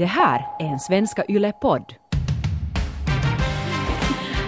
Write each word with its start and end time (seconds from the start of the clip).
Det 0.00 0.06
här 0.06 0.46
är 0.58 0.64
en 0.64 0.80
Svenska 0.80 1.24
Yle-podd. 1.28 1.94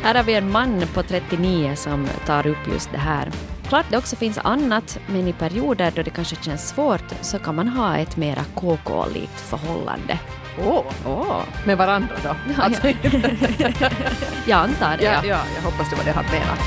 Här 0.02 0.14
har 0.14 0.22
vi 0.22 0.34
en 0.34 0.50
man 0.50 0.82
på 0.94 1.02
39 1.02 1.72
som 1.76 2.08
tar 2.26 2.46
upp 2.46 2.68
just 2.72 2.92
det 2.92 2.98
här. 2.98 3.30
Klart 3.68 3.86
det 3.90 3.96
också 3.98 4.16
finns 4.16 4.38
annat, 4.38 4.98
men 5.06 5.28
i 5.28 5.32
perioder 5.32 5.92
då 5.96 6.02
det 6.02 6.10
kanske 6.10 6.36
känns 6.36 6.68
svårt 6.68 7.04
så 7.20 7.38
kan 7.38 7.54
man 7.54 7.68
ha 7.68 7.96
ett 7.96 8.16
mera 8.16 8.44
KK-likt 8.54 9.40
förhållande. 9.40 10.18
Åh, 10.66 10.84
Åh, 11.06 11.40
med 11.66 11.78
varandra 11.78 12.14
då? 12.22 12.28
Ja, 12.56 12.62
Alltså, 12.62 12.86
jag 14.46 14.58
antar 14.58 14.96
det. 14.96 15.04
ja, 15.04 15.12
Ja. 15.12 15.20
ja, 15.24 15.38
jag 15.56 15.62
hoppas 15.62 15.90
det 15.90 15.96
var 15.96 16.04
det 16.04 16.12
han 16.12 16.24
menade. 16.24 16.60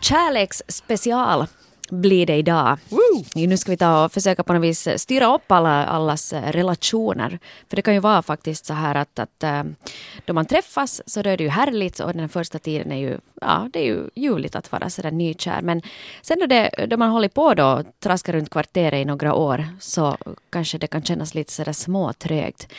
Kärleksspecial 0.00 1.46
blir 1.92 2.26
det 2.26 2.36
idag. 2.36 2.78
Woo! 2.88 3.24
Nu 3.34 3.56
ska 3.56 3.70
vi 3.70 3.76
ta 3.76 4.04
och 4.04 4.12
försöka 4.12 4.42
på 4.42 4.52
något 4.52 4.62
vis 4.62 4.88
styra 4.96 5.34
upp 5.34 5.52
alla, 5.52 5.86
allas 5.86 6.32
relationer. 6.32 7.38
För 7.68 7.76
det 7.76 7.82
kan 7.82 7.94
ju 7.94 8.00
vara 8.00 8.22
faktiskt 8.22 8.66
så 8.66 8.74
här 8.74 8.94
att, 8.94 9.18
att 9.18 9.42
eh, 9.42 9.62
då 10.24 10.32
man 10.32 10.46
träffas 10.46 11.02
så 11.06 11.22
då 11.22 11.30
är 11.30 11.36
det 11.36 11.44
ju 11.44 11.50
härligt 11.50 12.00
och 12.00 12.12
den 12.12 12.28
första 12.28 12.58
tiden 12.58 12.92
är 12.92 12.96
ju, 12.96 13.18
ja, 13.40 13.68
det 13.72 13.78
är 13.78 13.84
ju 13.84 14.08
ljuvligt 14.14 14.56
att 14.56 14.72
vara 14.72 14.90
sådär 14.90 15.10
nykär. 15.10 15.62
Men 15.62 15.82
sen 16.22 16.38
då, 16.40 16.46
det, 16.46 16.86
då 16.90 16.96
man 16.96 17.10
håller 17.10 17.28
på 17.28 17.54
då 17.54 17.82
traskar 18.00 18.32
runt 18.32 18.50
kvarteret 18.50 19.02
i 19.02 19.04
några 19.04 19.34
år 19.34 19.66
så 19.80 20.16
kanske 20.50 20.78
det 20.78 20.86
kan 20.86 21.02
kännas 21.02 21.34
lite 21.34 21.52
sådär 21.52 21.72
småtrögt. 21.72 22.72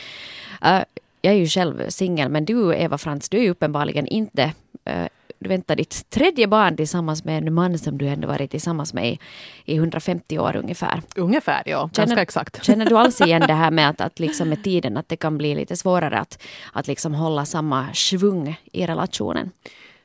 Eh, 0.62 0.80
jag 1.22 1.34
är 1.34 1.38
ju 1.38 1.46
själv 1.46 1.88
singel 1.88 2.28
men 2.28 2.44
du 2.44 2.74
Eva 2.74 2.98
Frans, 2.98 3.28
du 3.28 3.36
är 3.36 3.42
ju 3.42 3.50
uppenbarligen 3.50 4.06
inte 4.06 4.52
eh, 4.84 5.06
du 5.44 5.48
väntar 5.48 5.76
ditt 5.76 6.10
tredje 6.10 6.46
barn 6.46 6.76
tillsammans 6.76 7.24
med 7.24 7.38
en 7.38 7.54
man 7.54 7.78
som 7.78 7.98
du 7.98 8.08
ändå 8.08 8.28
varit 8.28 8.50
tillsammans 8.50 8.94
med 8.94 9.08
i, 9.08 9.18
i 9.64 9.76
150 9.76 10.38
år 10.38 10.56
ungefär. 10.56 11.02
Ungefär 11.16 11.62
ja, 11.66 11.90
ganska 11.92 12.22
exakt. 12.22 12.64
Känner 12.64 12.86
du 12.86 12.98
alls 12.98 13.20
igen 13.20 13.44
det 13.46 13.52
här 13.52 13.70
med 13.70 13.88
att, 13.88 14.00
att 14.00 14.18
liksom 14.18 14.48
med 14.48 14.64
tiden 14.64 14.96
att 14.96 15.08
det 15.08 15.16
kan 15.16 15.38
bli 15.38 15.54
lite 15.54 15.76
svårare 15.76 16.18
att, 16.18 16.42
att 16.72 16.86
liksom 16.86 17.14
hålla 17.14 17.44
samma 17.44 17.86
svung 17.94 18.56
i 18.72 18.86
relationen? 18.86 19.50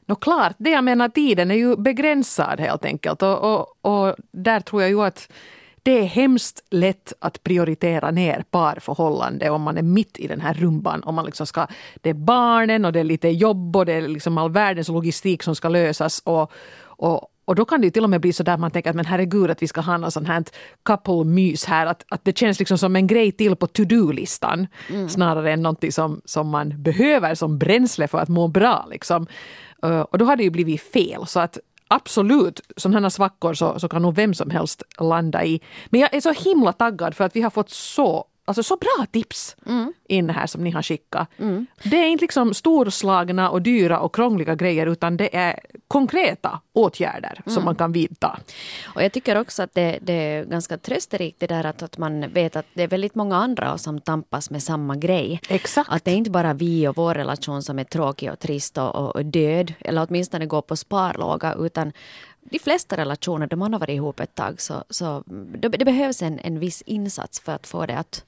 Nå 0.06 0.16
klart, 0.16 0.56
det 0.58 0.70
jag 0.70 0.84
menar 0.84 1.10
tiden 1.10 1.52
är 1.52 1.56
ju 1.56 1.76
begränsad 1.76 2.60
helt 2.60 2.86
enkelt 2.86 3.22
och, 3.22 3.38
och, 3.54 3.76
och 3.82 4.16
där 4.32 4.60
tror 4.60 4.82
jag 4.82 4.92
ju 4.92 5.02
att 5.02 5.30
det 5.90 6.00
är 6.00 6.06
hemskt 6.06 6.64
lätt 6.70 7.14
att 7.20 7.44
prioritera 7.44 8.12
ner 8.12 8.44
parförhållande 8.52 9.50
om 9.50 9.62
man 9.62 9.78
är 9.78 9.82
mitt 9.82 10.20
i 10.20 10.28
den 10.28 10.42
här 10.42 10.54
rumban. 10.54 11.04
Om 11.04 11.16
man 11.16 11.26
liksom 11.26 11.48
ska, 11.48 11.68
det 12.02 12.10
är 12.10 12.14
barnen 12.14 12.86
och 12.86 12.94
det 12.94 13.00
är 13.00 13.04
lite 13.04 13.30
jobb 13.30 13.76
och 13.76 13.86
det 13.86 13.94
är 13.94 14.08
liksom 14.08 14.38
all 14.38 14.52
världens 14.52 14.88
logistik 14.88 15.44
som 15.44 15.56
ska 15.56 15.70
lösas. 15.70 16.22
Och, 16.26 16.52
och, 16.82 17.28
och 17.46 17.56
då 17.56 17.66
kan 17.66 17.82
det 17.82 17.92
till 17.92 18.04
och 18.04 18.10
med 18.10 18.22
bli 18.22 18.34
så 18.34 18.44
där 18.44 18.58
man 18.58 18.72
tänker 18.72 18.90
att 18.90 18.96
men 18.96 19.06
herregud 19.06 19.52
att 19.52 19.62
vi 19.62 19.68
ska 19.68 19.82
ha 19.82 19.98
något 19.98 20.14
sånt 20.14 20.28
här 20.28 20.44
couple-mys 20.84 21.66
här. 21.66 21.86
Att, 21.86 22.06
att 22.10 22.26
det 22.26 22.38
känns 22.38 22.60
liksom 22.60 22.78
som 22.78 22.96
en 22.96 23.08
grej 23.08 23.32
till 23.32 23.56
på 23.56 23.68
to-do-listan. 23.68 24.68
Snarare 25.10 25.52
än 25.52 25.62
någonting 25.62 25.92
som, 25.92 26.22
som 26.26 26.50
man 26.50 26.84
behöver 26.84 27.36
som 27.36 27.58
bränsle 27.58 28.08
för 28.08 28.18
att 28.18 28.30
må 28.30 28.48
bra. 28.48 28.88
Liksom. 28.92 29.28
Uh, 29.86 30.00
och 30.00 30.18
då 30.18 30.26
har 30.26 30.36
det 30.36 30.44
ju 30.44 30.50
blivit 30.50 30.82
fel. 30.82 31.28
Så 31.28 31.40
att 31.40 31.58
absolut, 31.90 32.62
sådana 32.78 33.00
här 33.00 33.10
svackor 33.10 33.54
så, 33.54 33.80
så 33.80 33.90
kan 33.90 34.02
nog 34.02 34.16
vem 34.16 34.34
som 34.34 34.50
helst 34.50 34.84
landa 35.00 35.46
i. 35.46 35.62
Men 35.90 36.02
jag 36.02 36.14
är 36.14 36.22
så 36.22 36.32
himla 36.32 36.74
taggad 36.74 37.16
för 37.16 37.24
att 37.24 37.36
vi 37.36 37.42
har 37.42 37.50
fått 37.50 37.70
så 37.70 38.26
Alltså 38.50 38.64
så 38.64 38.76
bra 38.78 39.06
tips 39.12 39.56
in 40.08 40.30
här 40.30 40.48
som 40.48 40.64
ni 40.64 40.72
har 40.72 40.82
skickat. 40.82 41.30
Det 41.84 41.98
är 41.98 42.08
inte 42.08 42.24
liksom 42.24 42.54
storslagna 42.54 43.50
och 43.50 43.62
dyra 43.62 44.00
och 44.00 44.16
krångliga 44.16 44.56
grejer 44.56 44.86
utan 44.86 45.18
det 45.18 45.36
är 45.36 45.60
konkreta 45.88 46.60
åtgärder 46.74 47.42
som 47.46 47.66
man 47.66 47.76
kan 47.76 47.92
vidta. 47.92 48.40
Och 48.96 49.04
jag 49.04 49.12
tycker 49.12 49.38
också 49.38 49.64
att 49.64 49.74
det, 49.74 50.00
det 50.02 50.14
är 50.14 50.46
ganska 50.46 50.78
trösterikt 50.78 51.40
det 51.40 51.48
där 51.48 51.66
att, 51.66 51.84
att 51.84 51.98
man 51.98 52.30
vet 52.34 52.56
att 52.56 52.66
det 52.74 52.84
är 52.84 52.88
väldigt 52.88 53.16
många 53.16 53.36
andra 53.36 53.78
som 53.78 54.02
tampas 54.02 54.50
med 54.50 54.64
samma 54.64 54.96
grej. 54.96 55.42
Exakt. 55.50 55.90
Att 55.92 56.06
det 56.06 56.12
är 56.12 56.16
inte 56.16 56.32
bara 56.32 56.54
vi 56.54 56.88
och 56.88 56.98
vår 56.98 57.14
relation 57.14 57.64
som 57.64 57.80
är 57.80 57.84
tråkig 57.84 58.32
och 58.32 58.40
trist 58.40 58.78
och, 58.78 59.16
och 59.16 59.26
död, 59.26 59.74
eller 59.80 60.08
åtminstone 60.10 60.46
går 60.46 60.62
på 60.62 60.76
sparlåga, 60.76 61.56
utan 61.60 61.94
de 62.50 62.60
flesta 62.60 62.98
relationer, 62.98 63.48
då 63.48 63.56
man 63.56 63.74
har 63.74 63.80
varit 63.80 63.96
ihop 63.96 64.20
ett 64.20 64.36
tag, 64.36 64.62
så, 64.62 64.84
så 64.90 65.24
det, 65.28 65.68
det 65.68 65.86
behövs 65.86 66.22
en, 66.22 66.40
en 66.40 66.60
viss 66.60 66.82
insats 66.82 67.40
för 67.40 67.52
att 67.52 67.68
få 67.68 67.86
det 67.86 67.98
att, 67.98 68.26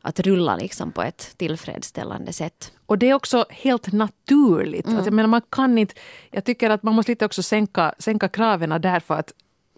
att 0.00 0.20
rulla 0.20 0.56
liksom 0.56 0.92
på 0.92 1.02
ett 1.02 1.34
tillfredsställande 1.36 2.32
sätt. 2.32 2.72
Och 2.86 2.98
det 2.98 3.10
är 3.10 3.14
också 3.14 3.44
helt 3.50 3.92
naturligt. 3.92 4.86
Alltså, 4.86 5.04
jag, 5.04 5.12
menar, 5.12 5.28
man 5.28 5.42
kan 5.50 5.78
inte, 5.78 5.94
jag 6.30 6.44
tycker 6.44 6.70
att 6.70 6.82
man 6.82 6.94
måste 6.94 7.12
lite 7.12 7.24
också 7.24 7.42
sänka, 7.42 7.94
sänka 7.98 8.28
kraven 8.28 8.80
därför 8.80 9.14
att 9.14 9.32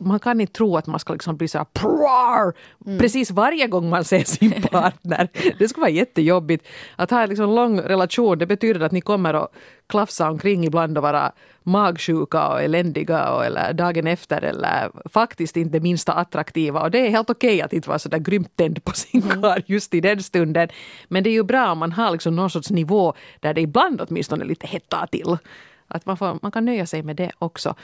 man 0.06 0.20
kan 0.20 0.40
inte 0.40 0.52
tro 0.52 0.76
att 0.76 0.86
man 0.86 1.00
ska 1.00 1.12
liksom 1.12 1.36
bli 1.36 1.48
så 1.48 1.58
här 1.58 1.64
prar, 1.64 2.52
precis 2.98 3.30
varje 3.30 3.66
gång 3.66 3.90
man 3.90 4.04
ser 4.04 4.24
sin 4.24 4.62
partner. 4.70 5.28
Det 5.58 5.68
skulle 5.68 5.82
vara 5.82 5.90
jättejobbigt. 5.90 6.66
Att 6.96 7.10
ha 7.10 7.22
en 7.22 7.28
liksom 7.28 7.50
lång 7.54 7.80
relation, 7.80 8.38
det 8.38 8.46
betyder 8.46 8.80
att 8.80 8.92
ni 8.92 9.00
kommer 9.00 9.34
att 9.34 9.52
klafsa 9.86 10.30
omkring 10.30 10.64
ibland 10.64 10.98
och 10.98 11.02
vara 11.02 11.32
magsjuka 11.62 12.48
och 12.48 12.62
eländiga 12.62 13.30
och, 13.30 13.44
eller 13.44 13.72
dagen 13.72 14.06
efter 14.06 14.44
eller 14.44 14.90
faktiskt 15.08 15.56
inte 15.56 15.80
minsta 15.80 16.12
attraktiva. 16.12 16.82
Och 16.82 16.90
det 16.90 17.06
är 17.06 17.10
helt 17.10 17.30
okej 17.30 17.62
att 17.62 17.72
inte 17.72 17.88
vara 17.88 17.98
så 17.98 18.08
där 18.08 18.18
grymt 18.18 18.56
tänd 18.56 18.84
på 18.84 18.92
sin 18.92 19.22
karl 19.22 19.60
just 19.66 19.94
i 19.94 20.00
den 20.00 20.22
stunden. 20.22 20.68
Men 21.08 21.22
det 21.22 21.30
är 21.30 21.34
ju 21.34 21.42
bra 21.42 21.72
om 21.72 21.78
man 21.78 21.92
har 21.92 22.10
liksom 22.10 22.36
någon 22.36 22.50
sorts 22.50 22.70
nivå 22.70 23.14
där 23.40 23.54
det 23.54 23.60
ibland 23.60 24.00
åtminstone 24.00 24.44
lite 24.44 24.66
hettar 24.66 25.06
till. 25.06 25.36
Att 25.88 26.06
man, 26.06 26.16
får, 26.16 26.38
man 26.42 26.52
kan 26.52 26.64
nöja 26.64 26.86
sig 26.86 27.02
med 27.02 27.16
det 27.16 27.32
också. 27.38 27.74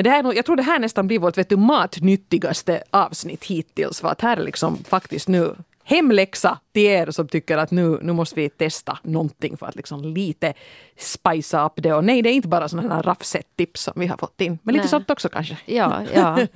Men 0.00 0.04
det 0.04 0.10
här, 0.10 0.22
nog- 0.22 0.36
jag 0.36 0.44
tror 0.44 0.56
det 0.56 0.62
här 0.62 0.78
nästan 0.78 1.06
blir 1.06 1.18
vårt 1.18 1.38
vet 1.38 1.48
du, 1.48 1.56
matnyttigaste 1.56 2.82
avsnitt 2.90 3.44
hittills. 3.44 4.00
För 4.00 4.08
att 4.08 4.20
här 4.20 4.36
är 4.36 4.44
liksom 4.44 4.84
faktiskt 4.84 5.28
nu 5.28 5.54
hemläxa 5.84 6.58
till 6.72 6.82
er 6.82 7.10
som 7.10 7.28
tycker 7.28 7.58
att 7.58 7.70
nu, 7.70 7.98
nu 8.02 8.12
måste 8.12 8.34
vi 8.40 8.48
testa 8.48 8.98
någonting 9.02 9.56
för 9.56 9.66
att 9.66 9.76
liksom 9.76 10.04
lite 10.04 10.54
spicea 10.98 11.66
upp 11.66 11.72
det. 11.76 11.92
Och 11.92 12.04
nej, 12.04 12.22
det 12.22 12.30
är 12.30 12.32
inte 12.32 12.48
bara 12.48 12.68
sådana 12.68 12.94
här 12.94 13.02
raffset-tips 13.02 13.82
som 13.82 13.92
vi 13.96 14.06
har 14.06 14.16
fått 14.16 14.40
in. 14.40 14.58
Men 14.62 14.72
lite 14.72 14.82
Nej. 14.82 14.88
sånt 14.90 15.10
också 15.10 15.28
kanske. 15.28 15.56
Ja, 15.66 16.02
ja. 16.14 16.46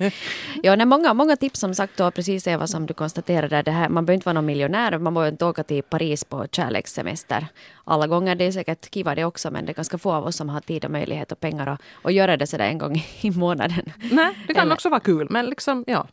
ja 0.63 0.75
nej, 0.75 0.85
många, 0.85 1.13
många 1.13 1.35
tips 1.35 1.59
som 1.59 1.75
sagt 1.75 1.97
då, 1.97 2.11
precis 2.11 2.47
Eva 2.47 2.67
som 2.67 2.85
du 2.85 2.93
konstaterade. 2.93 3.61
Det 3.61 3.71
här, 3.71 3.89
man 3.89 4.05
behöver 4.05 4.13
inte 4.15 4.25
vara 4.25 4.33
någon 4.33 4.45
miljonär, 4.45 4.97
man 4.97 5.13
behöver 5.13 5.31
inte 5.31 5.45
åka 5.45 5.63
till 5.63 5.83
Paris 5.83 6.23
på 6.23 6.47
kärlekssemester 6.51 7.47
alla 7.83 8.07
gånger. 8.07 8.35
Det 8.35 8.43
är 8.47 8.51
säkert 8.51 8.93
kiva 8.93 9.15
det 9.15 9.25
också, 9.25 9.51
men 9.51 9.65
det 9.65 9.71
är 9.71 9.73
ganska 9.73 9.97
få 9.97 10.11
av 10.13 10.25
oss 10.25 10.35
som 10.35 10.49
har 10.49 10.61
tid 10.61 10.85
och 10.85 10.91
möjlighet 10.91 11.31
och 11.31 11.39
pengar 11.39 11.67
att, 11.67 11.81
att 12.03 12.13
göra 12.13 12.37
det 12.37 12.47
sådär 12.47 12.65
en 12.65 12.77
gång 12.77 13.05
i 13.21 13.31
månaden. 13.31 13.91
Nej, 14.11 14.33
det 14.47 14.53
kan 14.53 14.61
Eller- 14.65 14.73
också 14.73 14.89
vara 14.89 14.99
kul. 14.99 15.27
Men 15.29 15.45
liksom, 15.45 15.83
ja, 15.87 16.07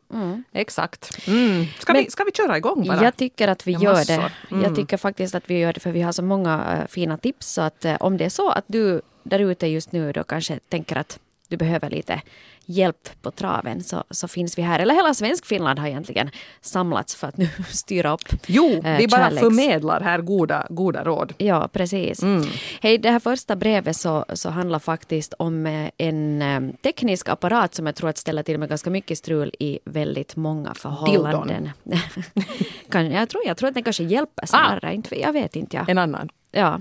exakt. 0.53 1.29
Mm. 1.29 1.67
Ska, 1.79 1.93
Men- 1.93 2.05
vi, 2.05 2.11
ska 2.11 2.25
vi 2.25 2.33
köra 2.33 2.57
igång 2.57 2.87
bara? 2.87 3.05
Jag 3.05 3.17
tycker 3.17 3.49
att 3.49 3.67
vi 3.67 3.73
Ja, 3.81 3.92
gör 3.99 4.05
det. 4.05 4.33
Mm. 4.51 4.65
Jag 4.65 4.77
tycker 4.77 4.97
faktiskt 4.97 5.35
att 5.35 5.51
vi 5.51 5.59
gör 5.59 5.73
det 5.73 5.81
för 5.81 5.91
vi 5.93 6.03
har 6.03 6.13
så 6.13 6.23
många 6.23 6.79
eh, 6.79 6.87
fina 6.89 7.17
tips. 7.17 7.53
Så 7.53 7.63
att 7.63 7.85
eh, 7.85 7.97
om 8.01 8.17
det 8.17 8.25
är 8.25 8.29
så 8.29 8.51
att 8.51 8.65
du 8.67 9.01
där 9.23 9.39
ute 9.39 9.67
just 9.67 9.93
nu 9.93 10.13
då 10.13 10.25
kanske 10.25 10.59
tänker 10.69 10.97
att 10.97 11.19
du 11.53 11.57
behöver 11.57 11.91
lite 11.91 12.21
hjälp 12.67 13.09
på 13.23 13.31
traven 13.31 13.83
så, 13.83 14.05
så 14.11 14.29
finns 14.29 14.59
vi 14.59 14.63
här. 14.63 14.79
Eller 14.81 14.95
hela 14.95 15.15
svensk 15.15 15.47
Finland 15.47 15.79
har 15.79 15.87
egentligen 15.89 16.31
samlats 16.61 17.15
för 17.15 17.27
att 17.29 17.37
nu 17.37 17.49
styra 17.69 18.13
upp 18.13 18.29
Jo, 18.47 18.83
eh, 18.85 18.97
vi 18.99 19.09
bara 19.09 19.31
kärleks- 19.31 19.39
förmedlar 19.41 20.01
här 20.01 20.19
goda, 20.19 20.67
goda 20.71 21.05
råd. 21.05 21.35
Ja, 21.39 21.69
precis. 21.73 22.23
Mm. 22.23 22.49
Hej, 22.83 22.99
det 22.99 23.11
här 23.11 23.19
första 23.21 23.57
brevet 23.57 23.97
så, 23.97 24.25
så 24.33 24.51
handlar 24.51 24.79
faktiskt 24.79 25.35
om 25.39 25.67
eh, 25.67 25.91
en 25.99 26.43
eh, 26.43 26.61
teknisk 26.83 27.29
apparat 27.29 27.75
som 27.75 27.87
jag 27.87 27.95
tror 27.95 28.09
att 28.11 28.19
ställer 28.19 28.43
till 28.43 28.59
med 28.59 28.69
ganska 28.69 28.91
mycket 28.91 29.19
strul 29.19 29.55
i 29.59 29.79
väldigt 29.85 30.37
många 30.37 30.75
förhållanden. 30.75 31.71
jag, 33.13 33.29
tror, 33.29 33.43
jag 33.47 33.57
tror 33.57 33.69
att 33.69 33.75
den 33.75 33.83
kanske 33.83 34.05
hjälper 34.05 34.47
snarare. 34.47 34.95
Inte, 34.95 35.21
jag 35.21 35.33
vet 35.33 35.57
inte. 35.57 35.77
Ja. 35.77 35.85
En 35.89 35.99
annan. 35.99 36.29
Ja. 36.55 36.81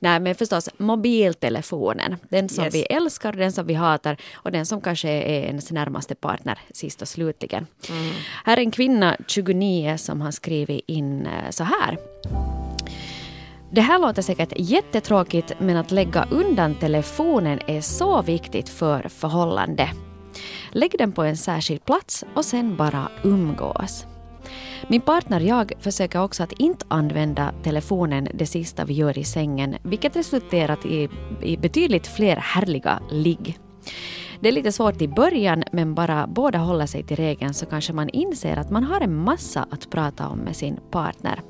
Nej, 0.00 0.20
men 0.20 0.34
förstås 0.34 0.68
mobiltelefonen. 0.78 2.16
Den 2.28 2.48
som 2.48 2.64
Yes. 2.64 2.74
vi 2.74 2.82
älskar, 2.82 3.32
den 3.32 3.52
som 3.52 3.66
vi 3.66 3.74
hatar 3.74 4.16
och 4.34 4.52
den 4.52 4.66
som 4.66 4.80
kanske 4.80 5.08
är 5.08 5.44
ens 5.44 5.70
närmaste 5.70 6.14
partner 6.14 6.58
sist 6.74 7.02
och 7.02 7.08
slutligen. 7.08 7.66
Här 8.44 8.56
är 8.56 8.60
en 8.60 8.70
kvinna, 8.70 9.16
29, 9.26 9.96
som 9.98 10.20
har 10.20 10.30
skrivit 10.30 10.84
in 10.86 11.26
eh, 11.26 11.50
så 11.50 11.64
här. 11.64 11.98
Det 13.72 13.80
här 13.80 13.98
låter 13.98 14.22
säkert 14.22 14.52
jättetråkigt 14.56 15.52
men 15.58 15.76
att 15.76 15.90
lägga 15.90 16.26
undan 16.30 16.74
telefonen 16.74 17.60
är 17.66 17.80
så 17.80 18.22
viktigt 18.22 18.68
för 18.68 19.08
förhållande. 19.08 19.90
Lägg 20.72 20.94
den 20.98 21.12
på 21.12 21.22
en 21.22 21.36
särskild 21.36 21.84
plats 21.84 22.24
och 22.34 22.44
sen 22.44 22.76
bara 22.76 23.08
umgås. 23.24 24.04
Min 24.88 25.00
partner 25.00 25.40
och 25.40 25.46
jag 25.46 25.72
försöker 25.78 26.22
också 26.22 26.42
att 26.42 26.52
inte 26.52 26.86
använda 26.88 27.52
telefonen 27.62 28.28
det 28.34 28.46
sista 28.46 28.84
vi 28.84 28.94
gör 28.94 29.18
i 29.18 29.24
sängen, 29.24 29.76
vilket 29.82 30.16
resulterat 30.16 30.86
i, 30.86 31.08
i 31.42 31.56
betydligt 31.56 32.06
fler 32.06 32.36
härliga 32.36 33.00
ligg. 33.10 33.58
Det 34.40 34.48
är 34.48 34.52
lite 34.52 34.72
svårt 34.72 35.02
i 35.02 35.08
början, 35.08 35.62
men 35.72 35.94
bara 35.94 36.26
båda 36.26 36.58
håller 36.58 36.86
sig 36.86 37.02
till 37.02 37.16
regeln 37.16 37.54
så 37.54 37.66
kanske 37.66 37.92
man 37.92 38.08
inser 38.08 38.56
att 38.56 38.70
man 38.70 38.84
har 38.84 39.00
en 39.00 39.16
massa 39.16 39.66
att 39.70 39.90
prata 39.90 40.28
om 40.28 40.38
med 40.38 40.56
sin 40.56 40.80
partner. 40.90 41.40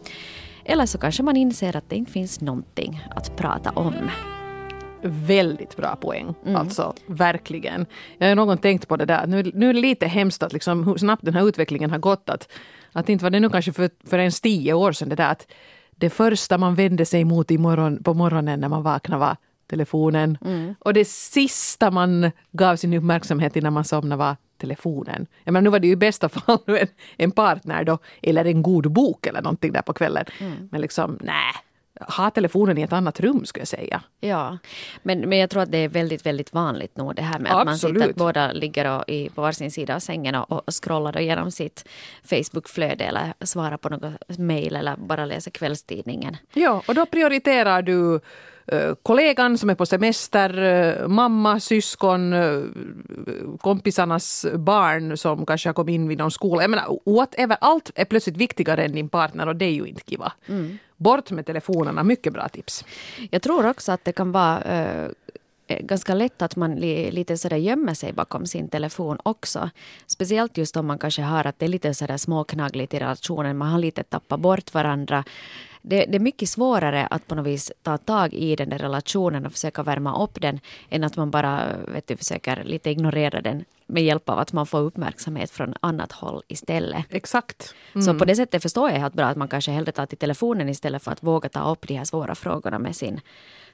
Eller 0.64 0.86
så 0.86 0.98
kanske 0.98 1.22
man 1.22 1.36
inser 1.36 1.76
att 1.76 1.90
det 1.90 1.96
inte 1.96 2.12
finns 2.12 2.40
någonting 2.40 3.02
att 3.10 3.36
prata 3.36 3.70
om. 3.70 3.94
Väldigt 5.02 5.76
bra 5.76 5.96
poäng. 5.96 6.34
Mm. 6.44 6.56
Alltså, 6.56 6.94
verkligen. 7.06 7.86
Jag 8.18 8.28
har 8.28 8.34
någon 8.34 8.58
tänkt 8.58 8.88
på 8.88 8.96
det 8.96 9.04
där. 9.04 9.26
Nu, 9.26 9.50
nu 9.54 9.70
är 9.70 9.74
det 9.74 9.80
lite 9.80 10.06
hemskt 10.06 10.42
att 10.42 10.52
liksom, 10.52 10.84
hur 10.84 10.96
snabbt 10.96 11.24
den 11.24 11.34
här 11.34 11.48
utvecklingen 11.48 11.90
har 11.90 11.98
gått. 11.98 12.30
Att, 12.30 12.48
Att 12.92 13.08
inte 13.08 13.24
var 13.24 13.30
det 13.30 13.40
nu 13.40 13.48
kanske 13.50 13.72
för, 13.72 13.90
för 14.04 14.18
ens 14.18 14.40
tio 14.40 14.72
år 14.72 14.92
sedan 14.92 15.08
det 15.08 15.16
där 15.16 15.30
att 15.30 15.46
det 15.90 16.10
första 16.10 16.58
man 16.58 16.74
vände 16.74 17.06
sig 17.06 17.24
mot 17.24 17.50
i 17.50 17.58
morgon, 17.58 18.02
på 18.02 18.14
morgonen 18.14 18.60
när 18.60 18.68
man 18.68 18.82
vaknade 18.82 19.20
var 19.20 19.36
telefonen. 19.70 20.38
Mm. 20.44 20.74
Och 20.78 20.94
det 20.94 21.08
sista 21.08 21.90
man 21.90 22.30
gav 22.52 22.76
sin 22.76 22.94
uppmärksamhet 22.94 23.54
när 23.54 23.70
man 23.70 23.84
somnade 23.84 24.18
var 24.18 24.36
telefonen. 24.60 25.26
Jag 25.44 25.52
menar, 25.52 25.62
nu 25.62 25.70
var 25.70 25.78
det 25.78 25.86
ju 25.86 25.92
i 25.92 25.96
bästa 25.96 26.28
fall 26.28 26.58
en, 26.66 26.88
en 27.16 27.30
partner 27.30 27.84
då, 27.84 27.98
eller 28.22 28.44
en 28.44 28.62
god 28.62 28.92
bok 28.92 29.26
eller 29.26 29.42
någonting 29.42 29.72
där 29.72 29.82
på 29.82 29.92
kvällen. 29.92 30.24
Mm. 30.40 30.68
Men 30.72 30.80
liksom, 30.80 31.18
nej. 31.20 31.54
Ha 32.08 32.30
telefonen 32.30 32.78
i 32.78 32.82
ett 32.82 32.92
annat 32.92 33.20
rum 33.20 33.44
skulle 33.44 33.60
jag 33.60 33.68
säga. 33.68 34.02
Ja, 34.20 34.58
men, 35.02 35.20
men 35.20 35.38
jag 35.38 35.50
tror 35.50 35.62
att 35.62 35.72
det 35.72 35.78
är 35.78 35.88
väldigt, 35.88 36.26
väldigt 36.26 36.52
vanligt 36.52 36.96
nog 36.96 37.14
det 37.14 37.22
här 37.22 37.38
med 37.38 37.52
att 37.52 37.66
man 37.66 37.78
sitter 37.78 37.94
Absolut. 37.94 38.10
att 38.10 38.16
båda 38.16 38.52
ligger 38.52 38.96
och, 38.98 39.04
i, 39.08 39.28
på 39.28 39.40
varsin 39.40 39.70
sida 39.70 39.94
av 39.94 40.00
sängen 40.00 40.34
och, 40.34 40.52
och 40.52 40.84
scrollar 40.84 41.12
då 41.12 41.20
genom 41.20 41.50
sitt 41.50 41.88
Facebook-flöde 42.24 43.04
eller 43.04 43.34
svarar 43.40 43.76
på 43.76 43.88
något 43.88 44.38
mejl 44.38 44.76
eller 44.76 44.96
bara 44.96 45.24
läser 45.24 45.50
kvällstidningen. 45.50 46.36
Ja, 46.54 46.82
och 46.88 46.94
då 46.94 47.06
prioriterar 47.06 47.82
du 47.82 48.20
kollegan 49.02 49.58
som 49.58 49.70
är 49.70 49.74
på 49.74 49.86
semester, 49.86 51.08
mamma, 51.08 51.60
syskon, 51.60 52.34
kompisarnas 53.60 54.46
barn 54.54 55.16
som 55.16 55.46
kanske 55.46 55.68
har 55.68 55.74
kommit 55.74 55.92
in 55.92 56.08
vid 56.08 56.18
någon 56.18 56.30
skola. 56.30 56.62
Jag 56.62 56.70
menar, 56.70 56.98
whatever, 57.04 57.56
allt 57.60 57.90
är 57.94 58.04
plötsligt 58.04 58.36
viktigare 58.36 58.84
än 58.84 58.92
din 58.92 59.08
partner 59.08 59.46
och 59.46 59.56
det 59.56 59.64
är 59.64 59.72
ju 59.72 59.86
inte 59.86 60.02
kiva. 60.06 60.32
Bort 60.96 61.30
med 61.30 61.46
telefonerna, 61.46 62.02
mycket 62.02 62.32
bra 62.32 62.48
tips. 62.48 62.84
Jag 63.30 63.42
tror 63.42 63.66
också 63.66 63.92
att 63.92 64.04
det 64.04 64.12
kan 64.12 64.32
vara 64.32 64.62
eh, 64.62 65.10
ganska 65.80 66.14
lätt 66.14 66.42
att 66.42 66.56
man 66.56 66.74
li, 66.74 67.10
lite 67.10 67.36
sådär 67.36 67.56
gömmer 67.56 67.94
sig 67.94 68.12
bakom 68.12 68.46
sin 68.46 68.68
telefon 68.68 69.18
också. 69.22 69.70
Speciellt 70.06 70.56
just 70.56 70.76
om 70.76 70.86
man 70.86 70.98
kanske 70.98 71.22
har 71.22 71.46
att 71.46 71.58
det 71.58 71.66
är 71.66 71.68
lite 71.68 71.94
sådär 71.94 72.16
småknaggligt 72.16 72.94
i 72.94 72.98
relationen. 72.98 73.58
Man 73.58 73.68
har 73.68 73.78
lite 73.78 74.02
tappat 74.02 74.40
bort 74.40 74.74
varandra. 74.74 75.24
Det, 75.82 76.04
det 76.04 76.16
är 76.16 76.20
mycket 76.20 76.48
svårare 76.48 77.06
att 77.06 77.26
på 77.26 77.34
något 77.34 77.46
vis 77.46 77.72
ta 77.82 77.98
tag 77.98 78.34
i 78.34 78.56
den 78.56 78.68
där 78.68 78.78
relationen 78.78 79.46
och 79.46 79.52
försöka 79.52 79.82
värma 79.82 80.22
upp 80.24 80.40
den 80.40 80.60
än 80.88 81.04
att 81.04 81.16
man 81.16 81.30
bara 81.30 81.76
vet 81.88 82.06
du, 82.06 82.16
försöker 82.16 82.64
lite 82.64 82.90
ignorera 82.90 83.40
den 83.40 83.64
med 83.86 84.02
hjälp 84.02 84.28
av 84.28 84.38
att 84.38 84.52
man 84.52 84.66
får 84.66 84.78
uppmärksamhet 84.78 85.50
från 85.50 85.74
annat 85.80 86.12
håll 86.12 86.42
istället. 86.48 87.04
Exakt. 87.10 87.74
Så 88.04 88.14
på 88.14 88.24
det 88.24 88.36
sättet 88.36 88.62
förstår 88.62 88.90
jag 88.90 88.98
helt 88.98 89.14
bra 89.14 89.26
att 89.26 89.36
man 89.36 89.48
kanske 89.48 89.70
hellre 89.70 89.92
tar 89.92 90.06
till 90.06 90.18
telefonen 90.18 90.68
istället 90.68 91.02
för 91.02 91.12
att 91.12 91.22
våga 91.22 91.48
ta 91.48 91.72
upp 91.72 91.88
de 91.88 91.94
här 91.94 92.04
svåra 92.04 92.34
frågorna 92.34 92.78
med 92.78 92.96
sin, 92.96 93.20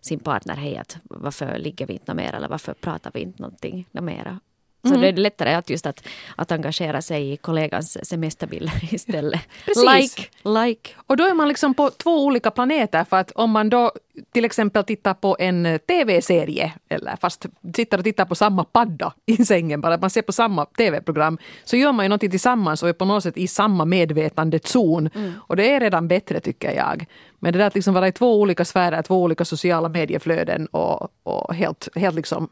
sin 0.01 0.19
partner. 0.19 0.55
Hej, 0.55 0.77
att 0.77 0.97
varför 1.03 1.59
ligger 1.59 1.87
vi 1.87 1.93
inte 1.93 2.15
mer 2.15 2.35
eller 2.35 2.49
varför 2.49 2.75
pratar 2.75 3.11
vi 3.15 3.21
inte 3.21 3.43
någonting 3.43 3.89
mera? 3.93 4.41
Så 4.89 5.01
det 5.01 5.09
är 5.09 5.13
lättare 5.13 5.55
att 5.55 5.71
just 5.71 5.87
att, 5.87 6.07
att 6.37 6.53
engagera 6.53 7.03
sig 7.03 7.33
i 7.33 7.37
kollegans 7.37 8.09
semesterbilder 8.09 8.95
istället. 8.95 9.41
Precis. 9.65 9.85
Like, 9.85 10.29
like. 10.65 10.91
Och 11.07 11.17
då 11.17 11.25
är 11.25 11.35
man 11.35 11.49
liksom 11.49 11.75
på 11.75 11.91
två 11.91 12.25
olika 12.25 12.51
planeter 12.51 13.05
för 13.05 13.17
att 13.17 13.31
om 13.31 13.51
man 13.51 13.69
då 13.69 13.93
till 14.33 14.45
exempel 14.45 14.85
tittar 14.85 15.15
på 15.15 15.37
en 15.39 15.67
eh, 15.67 15.79
tv-serie 15.79 16.73
eller 16.89 17.17
fast 17.17 17.47
sitter 17.77 17.99
och 17.99 18.05
tittar 18.05 18.25
på 18.25 18.35
samma 18.35 18.65
padda 18.65 19.13
i 19.27 19.45
sängen, 19.45 19.81
bara 19.81 19.95
att 19.95 20.01
man 20.01 20.11
ser 20.11 20.23
på 20.23 20.33
samma 20.33 20.65
tv-program, 20.65 21.39
så 21.65 21.77
gör 21.77 21.93
man 21.93 22.05
ju 22.05 22.09
någonting 22.09 22.31
tillsammans 22.31 22.83
och 22.83 22.89
är 22.89 22.93
på 22.93 23.05
något 23.05 23.23
sätt 23.23 23.37
i 23.37 23.47
samma 23.47 23.85
medvetandezon. 23.85 25.11
Och 25.37 25.57
det 25.57 25.75
är 25.75 25.81
redan 25.81 26.09
bättre 26.09 26.41
tycker 26.41 26.73
jag. 26.73 27.07
Men 27.39 27.53
det 27.53 27.59
där 27.59 27.67
att 27.67 27.75
liksom 27.75 27.95
vara 27.95 28.09
i 28.09 28.13
två 28.13 28.41
olika 28.41 28.65
sfärer, 28.65 29.03
två 29.03 29.23
olika 29.23 29.45
sociala 29.45 29.89
medieflöden 29.89 30.67
och, 30.67 31.09
och 31.23 31.55
helt, 31.55 31.89
helt 31.95 32.17
liksom 32.17 32.49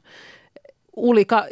olika, 0.96 1.44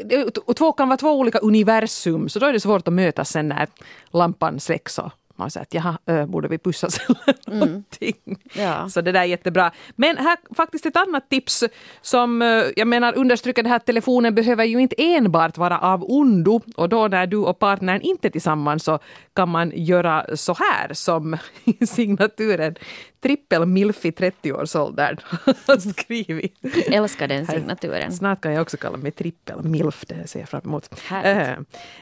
två 0.56 0.73
kan 0.73 0.89
vara 0.89 0.97
två 0.97 1.12
olika 1.12 1.39
universum, 1.39 2.29
så 2.29 2.39
då 2.39 2.47
är 2.47 2.53
det 2.53 2.61
svårt 2.61 2.89
att 2.89 2.94
mötas 2.94 3.31
sen 3.31 3.49
när 3.49 3.69
lampan 4.12 4.61
släcks 4.61 4.99
och 4.99 5.12
man 5.37 5.50
säger 5.50 5.62
att 5.62 5.75
jaha, 5.75 5.99
ö, 6.06 6.27
borde 6.27 6.49
vi 6.49 6.59
pussas 6.59 7.00
eller 7.09 7.59
någonting. 7.59 8.17
Ja. 8.55 8.89
Så 8.89 9.00
det 9.00 9.12
där 9.12 9.21
är 9.21 9.25
jättebra. 9.25 9.73
Men 9.97 10.17
här 10.17 10.37
faktiskt 10.55 10.87
ett 10.87 10.97
annat 10.97 11.29
tips 11.29 11.65
som 12.03 12.41
jag 12.77 12.89
menar 12.89 13.17
understryker 13.17 13.62
det 13.62 13.69
här 13.69 13.77
att 13.77 13.87
telefonen 13.87 14.35
behöver 14.35 14.65
ju 14.65 14.79
inte 14.79 14.94
enbart 14.99 15.59
vara 15.59 15.79
av 15.79 16.05
ondo 16.05 16.61
och 16.77 16.89
då 16.89 17.09
när 17.09 17.27
du 17.27 17.37
och 17.37 17.59
partnern 17.59 18.00
inte 18.00 18.29
är 18.29 18.31
tillsammans 18.31 18.85
så 18.85 18.99
kan 19.35 19.49
man 19.49 19.73
göra 19.75 20.37
så 20.37 20.55
här 20.55 20.94
som 20.94 21.37
signaturen 21.87 22.75
trippel-milf 23.23 24.05
i 24.05 24.11
30-årsåldern 24.11 25.17
har 25.67 25.77
skrivit. 25.93 26.55
Älskar 26.91 27.29
den 27.29 27.47
signaturen. 27.47 28.13
Snart 28.13 28.41
kan 28.41 28.53
jag 28.53 28.63
också 28.63 28.77
kalla 28.77 28.97
mig 28.97 29.11
trippel-milf, 29.13 30.05
det 30.09 30.29
ser 30.29 30.41
jag 30.41 30.49
fram 30.49 30.61
emot. 30.65 30.95
Eh, 31.25 31.49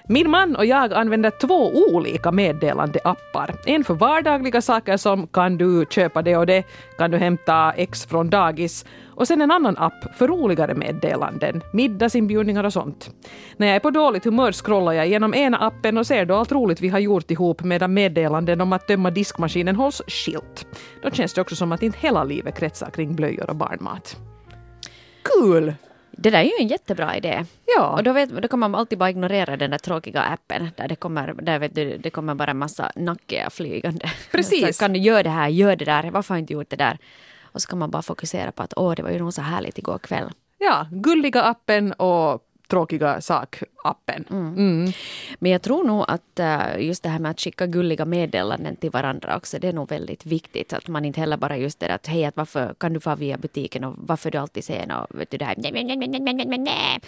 Min 0.09 0.31
man 0.31 0.57
och 0.57 0.67
jag 0.67 0.93
använder 0.93 1.31
två 1.31 1.71
olika 1.95 2.33
meddelande-appar. 2.33 3.55
En 3.67 3.85
för 3.85 3.95
vardagliga 3.95 4.63
saker 4.63 4.97
som 4.97 5.27
kan 5.27 5.57
du 5.57 5.87
köpa 5.91 6.23
det 6.23 6.37
och 6.37 6.47
det, 6.47 6.63
kan 6.99 7.11
du 7.11 7.19
hämta 7.19 7.73
X 7.77 8.07
från 8.07 8.31
dagis 8.31 8.85
och 9.21 9.29
sen 9.29 9.41
en 9.41 9.51
annan 9.51 9.77
app 9.79 10.17
för 10.17 10.29
roligare 10.29 10.75
meddelanden, 10.75 11.63
middagsinbjudningar 11.73 12.65
och 12.65 12.73
sånt. 12.73 13.11
När 13.57 13.67
jag 13.67 13.77
är 13.77 13.81
på 13.81 13.91
dåligt 13.91 14.25
humör 14.25 14.53
scrollar 14.53 14.93
jag 14.93 15.09
genom 15.09 15.35
ena 15.35 15.59
appen 15.59 15.99
och 15.99 16.07
ser 16.07 16.25
då 16.25 16.35
allt 16.35 16.53
roligt 16.53 16.81
vi 16.81 16.89
har 16.89 16.99
gjort 16.99 17.31
ihop 17.31 17.63
medan 17.63 17.95
meddelanden 17.95 18.61
om 18.61 18.73
att 18.73 18.87
tömma 18.87 19.11
diskmaskinen 19.11 19.77
hålls 19.77 20.03
skilt. 20.07 20.67
Då 21.03 21.11
känns 21.11 21.35
det 21.35 21.41
också 21.41 21.57
som 21.57 21.73
att 21.73 21.83
inte 21.83 21.99
hela 21.99 22.25
livet 22.25 22.59
kretsar 22.59 22.91
kring 22.91 23.15
blöjor 23.15 23.51
och 23.51 23.57
barnmat. 23.57 24.17
Kul! 25.23 25.75
Det 26.11 26.31
där 26.31 26.39
är 26.39 26.45
ju 26.45 26.53
en 26.61 26.69
jättebra 26.69 27.17
idé. 27.17 27.45
Ja. 27.77 27.89
Och 27.89 28.03
då, 28.03 28.13
vet, 28.13 28.31
då 28.31 28.49
kan 28.49 28.59
man 28.59 28.75
alltid 28.75 28.99
bara 28.99 29.11
ignorera 29.11 29.57
den 29.57 29.71
där 29.71 29.79
tråkiga 29.79 30.21
appen 30.21 30.69
där 30.77 30.89
det 30.89 30.97
kommer, 30.97 31.35
där 31.43 31.59
vet 31.59 31.75
du, 31.75 31.97
det 31.99 32.11
kommer 32.11 32.35
bara 32.35 32.51
en 32.51 32.59
massa 32.59 32.93
nackiga 32.97 33.51
flygande. 33.51 34.11
Precis. 34.31 34.77
Så 34.77 34.83
kan 34.83 34.93
du 34.93 34.99
göra 34.99 35.23
det 35.23 35.31
här, 35.31 35.49
gör 35.49 35.77
det 35.77 35.85
där, 35.85 36.11
varför 36.11 36.35
har 36.35 36.37
jag 36.37 36.43
inte 36.43 36.53
gjort 36.53 36.71
det 36.71 36.77
där? 36.77 36.99
Och 37.53 37.63
så 37.63 37.69
kan 37.69 37.79
man 37.79 37.91
bara 37.91 38.03
fokusera 38.03 38.53
på 38.53 38.63
att 38.63 38.73
åh, 38.77 38.95
det 38.95 39.03
var 39.03 39.11
ju 39.11 39.19
nog 39.19 39.33
så 39.33 39.43
härligt 39.43 39.79
igår 39.79 39.99
kväll. 39.99 40.31
Ja, 40.59 40.87
gulliga 40.91 41.43
appen 41.43 41.93
och 41.93 42.47
tråkiga 42.71 43.21
sak-appen. 43.21 44.25
Mm. 44.31 44.93
Men 45.39 45.53
jag 45.53 45.63
tror 45.63 45.85
nog 45.85 46.05
att 46.09 46.39
eh, 46.39 46.79
just 46.79 47.03
det 47.03 47.09
här 47.09 47.19
med 47.19 47.31
att 47.31 47.41
skicka 47.41 47.67
gulliga 47.67 48.05
meddelanden 48.05 48.77
till 48.77 48.91
varandra 48.91 49.37
också, 49.37 49.59
det 49.59 49.69
är 49.69 49.73
nog 49.73 49.89
väldigt 49.89 50.27
viktigt. 50.27 50.73
Att 50.73 50.89
man 50.89 51.05
inte 51.05 51.21
heller 51.21 51.37
bara 51.37 51.57
just 51.57 51.81
det 51.81 51.87
där 51.87 51.95
att 51.95 52.07
hej, 52.07 52.25
att 52.25 52.37
varför 52.37 52.75
kan 52.79 52.93
du 52.93 53.01
få 53.01 53.15
via 53.15 53.37
butiken 53.37 53.85
och 53.85 53.95
varför 53.99 54.31
du 54.31 54.39
alltid 54.39 54.65
sen 54.65 54.91
och 54.91 55.07
vet 55.11 55.31
du 55.31 55.39
det 55.39 55.45
här. 55.45 55.55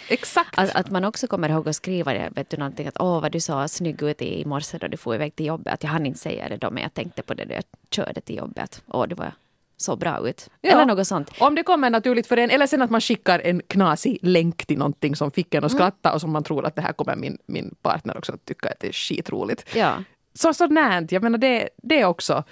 Exakt. 0.09 0.59
Att, 0.59 0.75
att 0.75 0.89
man 0.89 1.05
också 1.05 1.27
kommer 1.27 1.49
ihåg 1.49 1.69
att 1.69 1.75
skriva 1.75 2.13
det, 2.13 2.29
vet 2.35 2.49
du 2.49 2.57
någonting 2.57 2.87
att 2.87 2.99
åh 2.99 3.21
vad 3.21 3.31
du 3.31 3.39
sa 3.39 3.67
snygg 3.67 4.03
ut 4.03 4.21
i 4.21 4.45
morse 4.45 4.77
då 4.77 4.87
du 4.87 4.97
får 4.97 5.15
iväg 5.15 5.35
till 5.35 5.45
jobbet. 5.45 5.73
Att 5.73 5.83
jag 5.83 5.89
hann 5.89 6.05
inte 6.05 6.19
säga 6.19 6.49
det 6.49 6.57
då 6.57 6.71
men 6.71 6.83
jag 6.83 6.93
tänkte 6.93 7.21
på 7.21 7.33
det 7.33 7.45
då 7.45 7.53
jag 7.53 7.63
körde 7.91 8.21
till 8.21 8.37
jobbet. 8.37 8.81
Åh 8.87 9.07
det 9.07 9.15
var 9.15 9.33
så 9.83 9.95
bra 9.95 10.29
ut. 10.29 10.49
Ja. 10.61 10.71
Eller 10.71 10.85
något 10.85 11.07
sånt. 11.07 11.31
Om 11.39 11.55
det 11.55 11.63
kommer 11.63 11.89
naturligt 11.89 12.27
för 12.27 12.37
en, 12.37 12.49
eller 12.49 12.67
sen 12.67 12.81
att 12.81 12.89
man 12.89 13.01
skickar 13.01 13.39
en 13.39 13.61
knasig 13.67 14.19
länk 14.21 14.65
till 14.65 14.77
någonting 14.77 15.15
som 15.15 15.31
fick 15.31 15.53
en 15.53 15.63
att 15.63 15.71
skratta 15.71 16.13
och 16.13 16.21
som 16.21 16.31
man 16.31 16.43
tror 16.43 16.65
att 16.65 16.75
det 16.75 16.81
här 16.81 16.93
kommer 16.93 17.15
min, 17.15 17.37
min 17.45 17.75
partner 17.81 18.17
också 18.17 18.33
att 18.33 18.45
tycka 18.45 18.69
att 18.69 18.79
det 18.79 18.87
är 18.87 18.91
skitroligt. 18.91 19.75
Ja. 19.75 19.93
Så 20.33 20.53
sådant, 20.53 21.11
jag 21.11 21.23
menar 21.23 21.37
det, 21.37 21.69
det 21.77 22.05
också 22.05 22.43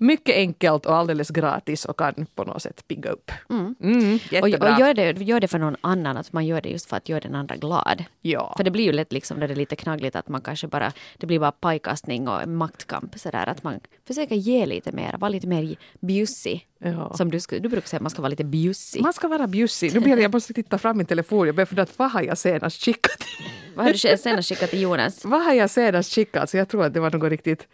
mycket 0.00 0.36
enkelt 0.36 0.86
och 0.86 0.94
alldeles 0.96 1.28
gratis 1.30 1.84
och 1.84 1.98
kan 1.98 2.26
på 2.34 2.44
något 2.44 2.62
sätt 2.62 2.88
pigga 2.88 3.10
upp. 3.10 3.30
Mm, 3.50 3.74
Och, 3.82 4.32
jättebra. 4.32 4.74
och 4.74 4.80
gör, 4.80 4.94
det, 4.94 5.12
gör 5.22 5.40
det 5.40 5.48
för 5.48 5.58
någon 5.58 5.76
annan, 5.80 6.16
att 6.16 6.32
man 6.32 6.46
gör 6.46 6.60
det 6.60 6.68
just 6.68 6.88
för 6.88 6.96
att 6.96 7.08
göra 7.08 7.20
den 7.20 7.34
andra 7.34 7.56
glad. 7.56 8.04
ja. 8.20 8.54
För 8.56 8.64
det 8.64 8.70
blir 8.70 8.84
ju 8.84 8.92
lätt 8.92 9.12
liksom 9.12 9.38
när 9.38 9.48
det 9.48 9.54
är 9.54 9.56
lite 9.56 9.76
knaggligt 9.76 10.16
att 10.16 10.28
man 10.28 10.40
kanske 10.40 10.66
bara, 10.66 10.92
det 11.18 11.26
blir 11.26 11.38
bara 11.38 11.52
pajkastning 11.52 12.28
och 12.28 12.48
maktkamp 12.48 13.18
sådär 13.18 13.48
att 13.48 13.62
man 13.62 13.80
försöker 14.06 14.34
ge 14.34 14.66
lite 14.66 14.92
mer, 14.92 15.16
vara 15.18 15.28
lite 15.28 15.46
mer 15.46 15.76
bjussig. 16.00 16.66
Ja. 16.78 17.14
Som 17.16 17.30
du, 17.30 17.38
du 17.50 17.68
brukar 17.68 17.88
säga 17.88 17.98
att 17.98 18.02
man 18.02 18.10
ska 18.10 18.22
vara 18.22 18.28
lite 18.30 18.44
bjussig. 18.44 19.02
Man 19.02 19.12
ska 19.12 19.28
vara 19.28 19.46
bjussig. 19.46 19.94
Nu 19.94 20.00
blir 20.00 20.10
jag, 20.10 20.20
jag 20.20 20.32
måste 20.32 20.52
titta 20.52 20.78
fram 20.78 20.96
min 20.96 21.06
telefon. 21.06 21.46
Jag 21.46 21.54
börjar 21.54 21.66
fundera, 21.66 21.86
vad 21.96 22.10
har 22.10 22.22
jag 22.22 22.38
senast 22.38 22.82
skickat? 22.84 23.24
Vad 23.74 23.86
har 23.86 23.92
du 23.92 23.98
senast 24.18 24.48
skickat 24.48 24.70
till 24.70 24.80
Jonas? 24.80 25.24
vad 25.24 25.42
har 25.44 25.52
jag 25.52 25.70
senast 25.70 26.12
skickat? 26.14 26.50
Så 26.50 26.56
jag 26.56 26.68
tror 26.68 26.84
att 26.84 26.94
det 26.94 27.00
var 27.00 27.10
något 27.10 27.30
riktigt... 27.30 27.68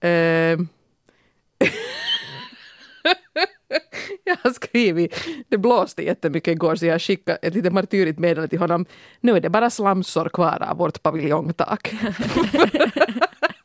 ehm, 0.00 0.68
jag 4.24 4.36
har 4.42 4.50
skrivit, 4.50 5.28
det 5.48 5.58
blåste 5.58 6.02
jättemycket 6.04 6.52
igår 6.52 6.74
så 6.74 6.86
jag 6.86 7.02
skickade 7.02 7.38
ett 7.42 7.54
litet 7.54 7.72
martyrigt 7.72 8.18
meddelande 8.18 8.48
till 8.48 8.58
honom. 8.58 8.86
Nu 9.20 9.36
är 9.36 9.40
det 9.40 9.50
bara 9.50 9.70
slamsor 9.70 10.28
kvar 10.28 10.62
av 10.70 10.76
vårt 10.76 11.02
paviljongtak. 11.02 11.92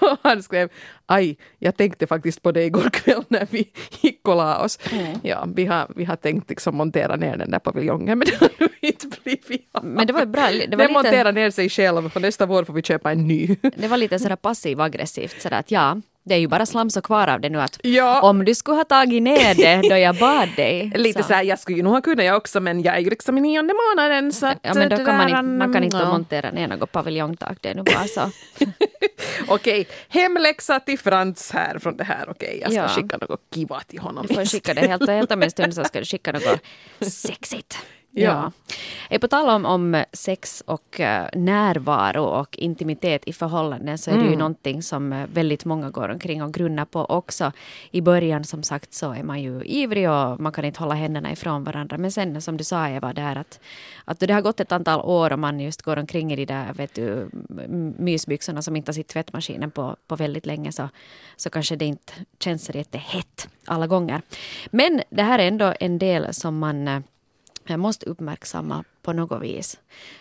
Och 0.00 0.18
han 0.22 0.42
skrev, 0.42 0.68
aj, 1.06 1.36
jag 1.58 1.76
tänkte 1.76 2.06
faktiskt 2.06 2.42
på 2.42 2.52
det 2.52 2.64
igår 2.64 2.90
kväll 2.90 3.24
när 3.28 3.46
vi 3.50 3.70
gick 4.00 4.28
och 4.28 4.36
la 4.36 4.64
oss. 4.64 4.78
Ja, 5.22 5.48
vi 5.54 5.66
har, 5.66 5.86
vi 5.96 6.04
har 6.04 6.16
tänkt 6.16 6.50
liksom 6.50 6.76
montera 6.76 7.16
ner 7.16 7.36
den 7.36 7.50
där 7.50 7.58
paviljongen 7.58 8.18
men 8.18 8.28
det 8.28 8.36
har 8.40 8.50
nu 8.58 8.68
inte 8.80 9.06
blivit 9.22 9.68
av. 9.72 9.84
Men 9.84 10.06
det 10.06 10.12
var 10.12 10.20
ju 10.20 10.26
bra, 10.26 10.42
det 10.42 10.58
var 10.58 10.66
Den 10.66 10.78
lite, 10.78 10.92
monterar 10.92 11.32
ner 11.32 11.50
sig 11.50 11.68
själv 11.68 12.06
och 12.06 12.22
nästa 12.22 12.46
vår 12.46 12.64
får 12.64 12.72
vi 12.72 12.82
köpa 12.82 13.12
en 13.12 13.26
ny. 13.26 13.56
det 13.76 13.88
var 13.88 13.96
lite 13.96 14.18
sådär 14.18 14.36
passiv 14.36 14.80
aggressivt 14.80 15.42
sådär 15.42 15.58
att 15.58 15.70
ja, 15.70 16.00
Det 16.28 16.34
är 16.34 16.38
ju 16.38 16.48
bara 16.48 16.66
slamsor 16.66 17.00
kvar 17.00 17.28
av 17.28 17.40
det 17.40 17.48
nu 17.48 17.60
att 17.60 17.78
Ja. 17.82 18.20
om 18.22 18.44
du 18.44 18.54
skulle 18.54 18.76
ha 18.76 18.84
tagit 18.84 19.22
ner 19.22 19.54
det 19.54 19.88
då 19.88 19.96
jag 19.96 20.16
bad 20.16 20.48
dig. 20.56 20.92
Lite 20.96 21.22
så 21.22 21.32
här, 21.34 21.42
jag 21.42 21.58
skulle 21.58 21.76
ju 21.76 21.82
nog 21.82 21.92
ha 21.92 22.00
kunnat 22.00 22.24
jag 22.24 22.36
också 22.36 22.60
men 22.60 22.82
jag 22.82 22.94
är 22.96 23.00
ju 23.00 23.10
liksom 23.10 23.38
i 23.38 23.40
nionde 23.40 23.74
månaden 23.88 24.32
så 24.32 24.46
att 24.46 24.58
Ja 24.62 24.74
men 24.74 24.88
då 24.88 24.96
det 24.96 25.04
kan 25.04 25.16
man 25.16 25.28
inte, 25.28 25.42
man 25.42 25.72
kan 25.72 25.84
inte 25.84 25.96
ja. 25.96 26.08
montera 26.10 26.50
ner 26.50 26.68
något 26.68 26.92
paviljongtak, 26.92 27.58
det 27.60 27.68
är 27.68 27.74
nu 27.74 27.82
bara 27.82 28.04
så. 28.04 28.30
Okej, 29.48 29.86
hemläxa 30.08 30.80
till 30.80 30.98
Frans 30.98 31.50
här 31.52 31.78
från 31.78 31.96
det 31.96 32.04
här. 32.04 32.24
Okej, 32.30 32.58
jag 32.62 32.72
ska 32.72 32.80
Ja. 32.82 32.88
skicka 32.88 33.16
något 33.16 33.40
kiva 33.54 33.80
till 33.86 33.98
honom. 33.98 34.26
Du 34.28 34.34
får 34.34 34.44
skicka 34.44 34.74
det 34.74 34.80
helt, 34.88 35.08
helt 35.08 35.32
om 35.32 35.42
en 35.42 35.50
stund 35.50 35.74
så 35.74 35.84
ska 35.84 35.98
du 35.98 36.04
skicka 36.04 36.32
något 36.32 36.60
sexigt. 37.00 37.78
Ja. 38.10 38.52
Ja. 39.10 39.18
På 39.18 39.28
tal 39.28 39.48
om, 39.50 39.64
om 39.64 40.04
sex 40.12 40.62
och 40.66 41.00
eh, 41.00 41.28
närvaro 41.34 42.22
och 42.22 42.58
intimitet 42.58 43.28
i 43.28 43.32
förhållanden 43.32 43.98
så 43.98 44.10
är 44.10 44.18
det 44.18 44.30
ju 44.30 44.36
någonting 44.36 44.82
som 44.82 45.12
eh, 45.12 45.26
väldigt 45.32 45.64
många 45.64 45.90
går 45.90 46.08
omkring 46.08 46.42
och 46.42 46.54
grunnar 46.54 46.84
på 46.84 47.04
också. 47.04 47.52
I 47.90 48.00
början 48.00 48.44
som 48.44 48.62
sagt 48.62 48.94
så 48.94 49.12
är 49.12 49.22
man 49.22 49.42
ju 49.42 49.62
ivrig 49.64 50.10
och 50.10 50.40
man 50.40 50.52
kan 50.52 50.64
inte 50.64 50.80
hålla 50.80 50.94
händerna 50.94 51.32
ifrån 51.32 51.64
varandra. 51.64 51.98
Men 51.98 52.12
sen 52.12 52.42
som 52.42 52.56
du 52.56 52.64
sa 52.64 52.88
Eva 52.88 53.12
där 53.12 53.36
att, 53.36 53.60
att 54.04 54.20
det 54.20 54.32
har 54.32 54.40
gått 54.40 54.60
ett 54.60 54.72
antal 54.72 55.00
år 55.00 55.32
och 55.32 55.38
man 55.38 55.60
just 55.60 55.82
går 55.82 55.96
omkring 55.96 56.32
i 56.32 56.36
de 56.36 56.44
där 56.44 56.72
vet 56.72 56.94
du, 56.94 57.30
mysbyxorna 57.98 58.62
som 58.62 58.76
inte 58.76 58.88
har 58.88 58.94
sitt 58.94 59.08
tvättmaskinen 59.08 59.70
på, 59.70 59.96
på 60.06 60.16
väldigt 60.16 60.46
länge 60.46 60.72
så, 60.72 60.88
så 61.36 61.50
kanske 61.50 61.76
det 61.76 61.84
inte 61.84 62.12
känns 62.40 62.70
jättehett 62.74 63.48
alla 63.66 63.86
gånger. 63.86 64.22
Men 64.70 65.02
det 65.10 65.22
här 65.22 65.38
är 65.38 65.48
ändå 65.48 65.74
en 65.80 65.98
del 65.98 66.34
som 66.34 66.58
man 66.58 66.88
eh, 66.88 67.00
jag 67.72 67.80
måste 67.80 68.06
uppmärksamma 68.06 68.84
på 69.02 69.12
något 69.12 69.42
vis. 69.42 69.78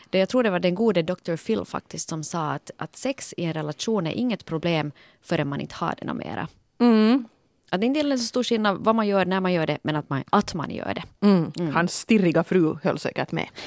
Det 0.10 0.18
jag 0.18 0.30
tror 0.30 0.44
det 0.44 0.50
var 0.50 0.60
den 0.60 0.76
gode 0.76 1.02
Dr. 1.02 1.36
Phil 1.36 1.66
faktiskt 1.66 2.10
som 2.10 2.24
sa 2.24 2.52
att, 2.52 2.72
att 2.78 2.96
sex 2.96 3.34
i 3.38 3.44
en 3.44 3.54
relation 3.54 4.08
är 4.08 4.12
inget 4.12 4.46
problem 4.46 4.92
förrän 5.22 5.48
man 5.48 5.62
inte 5.62 5.76
har 5.76 5.96
det 6.00 6.06
något 6.06 6.18
mera. 6.18 6.48
Mm, 6.80 7.26
Att 7.70 7.82
det 7.82 7.86
inte 7.88 8.00
är 8.00 8.18
så 8.18 8.24
stor 8.26 8.44
skillnad 8.44 8.78
vad 8.80 8.96
man 8.96 9.08
gör, 9.08 9.26
när 9.26 9.40
man 9.40 9.54
gör 9.54 9.68
det, 9.68 9.78
men 9.82 9.96
att 9.96 10.10
man, 10.10 10.24
att 10.30 10.54
man 10.54 10.72
gör 10.72 10.94
det. 10.94 11.04
mm. 11.28 11.52
Hans 11.76 11.94
stirriga 12.00 12.44
fru 12.44 12.76
höll 12.84 13.00
säkert 13.00 13.32
med. 13.32 13.48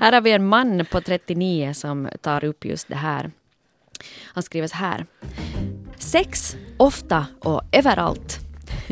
Här 0.00 0.12
har 0.12 0.20
vi 0.20 0.32
en 0.32 0.46
man 0.46 0.86
på 0.90 1.00
39 1.00 1.74
som 1.74 2.08
tar 2.20 2.44
upp 2.44 2.64
just 2.64 2.88
det 2.88 2.94
här. 2.94 3.30
Han 4.24 4.42
skriver 4.42 4.68
så 4.68 4.76
här. 4.76 5.06
Sex, 5.98 6.56
ofta 6.76 7.26
och 7.40 7.62
överallt. 7.72 8.39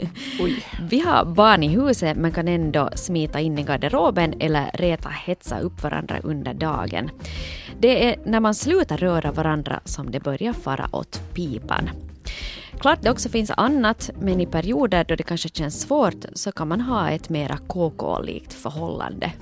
Vi 0.91 1.01
har 1.01 1.25
barn 1.25 1.63
i 1.63 1.69
huset 1.69 2.17
men 2.17 2.33
kan 2.33 2.49
ändå 2.49 2.91
smita 2.95 3.41
in 3.41 3.59
i 3.59 3.63
garderoben 3.63 4.35
eller 4.41 4.71
reta 4.75 5.09
hetsa 5.09 5.61
upp 5.61 5.83
varandra 5.83 6.19
under 6.23 6.55
dagen. 6.55 7.11
Det 7.81 8.09
är 8.09 8.17
när 8.25 8.41
man 8.41 8.55
slutar 8.55 8.97
röra 8.97 9.33
varandra 9.33 9.81
som 9.85 10.11
det 10.11 10.21
börjar 10.21 10.53
fara 10.53 10.89
åt 10.93 11.21
pipan. 11.35 11.91
Klart 12.81 13.03
det 13.03 13.11
också 13.11 13.29
finns 13.29 13.51
annat, 13.51 14.11
men 14.21 14.41
i 14.41 14.47
perioder 14.47 15.05
då 15.05 15.17
det 15.17 15.23
kanske 15.23 15.49
känns 15.49 15.81
svårt 15.81 16.25
så 16.33 16.53
kan 16.53 16.69
man 16.69 16.81
ha 16.81 17.11
ett 17.11 17.29
mera 17.29 17.57
KK-likt 17.57 18.53
förhållande. 18.53 19.33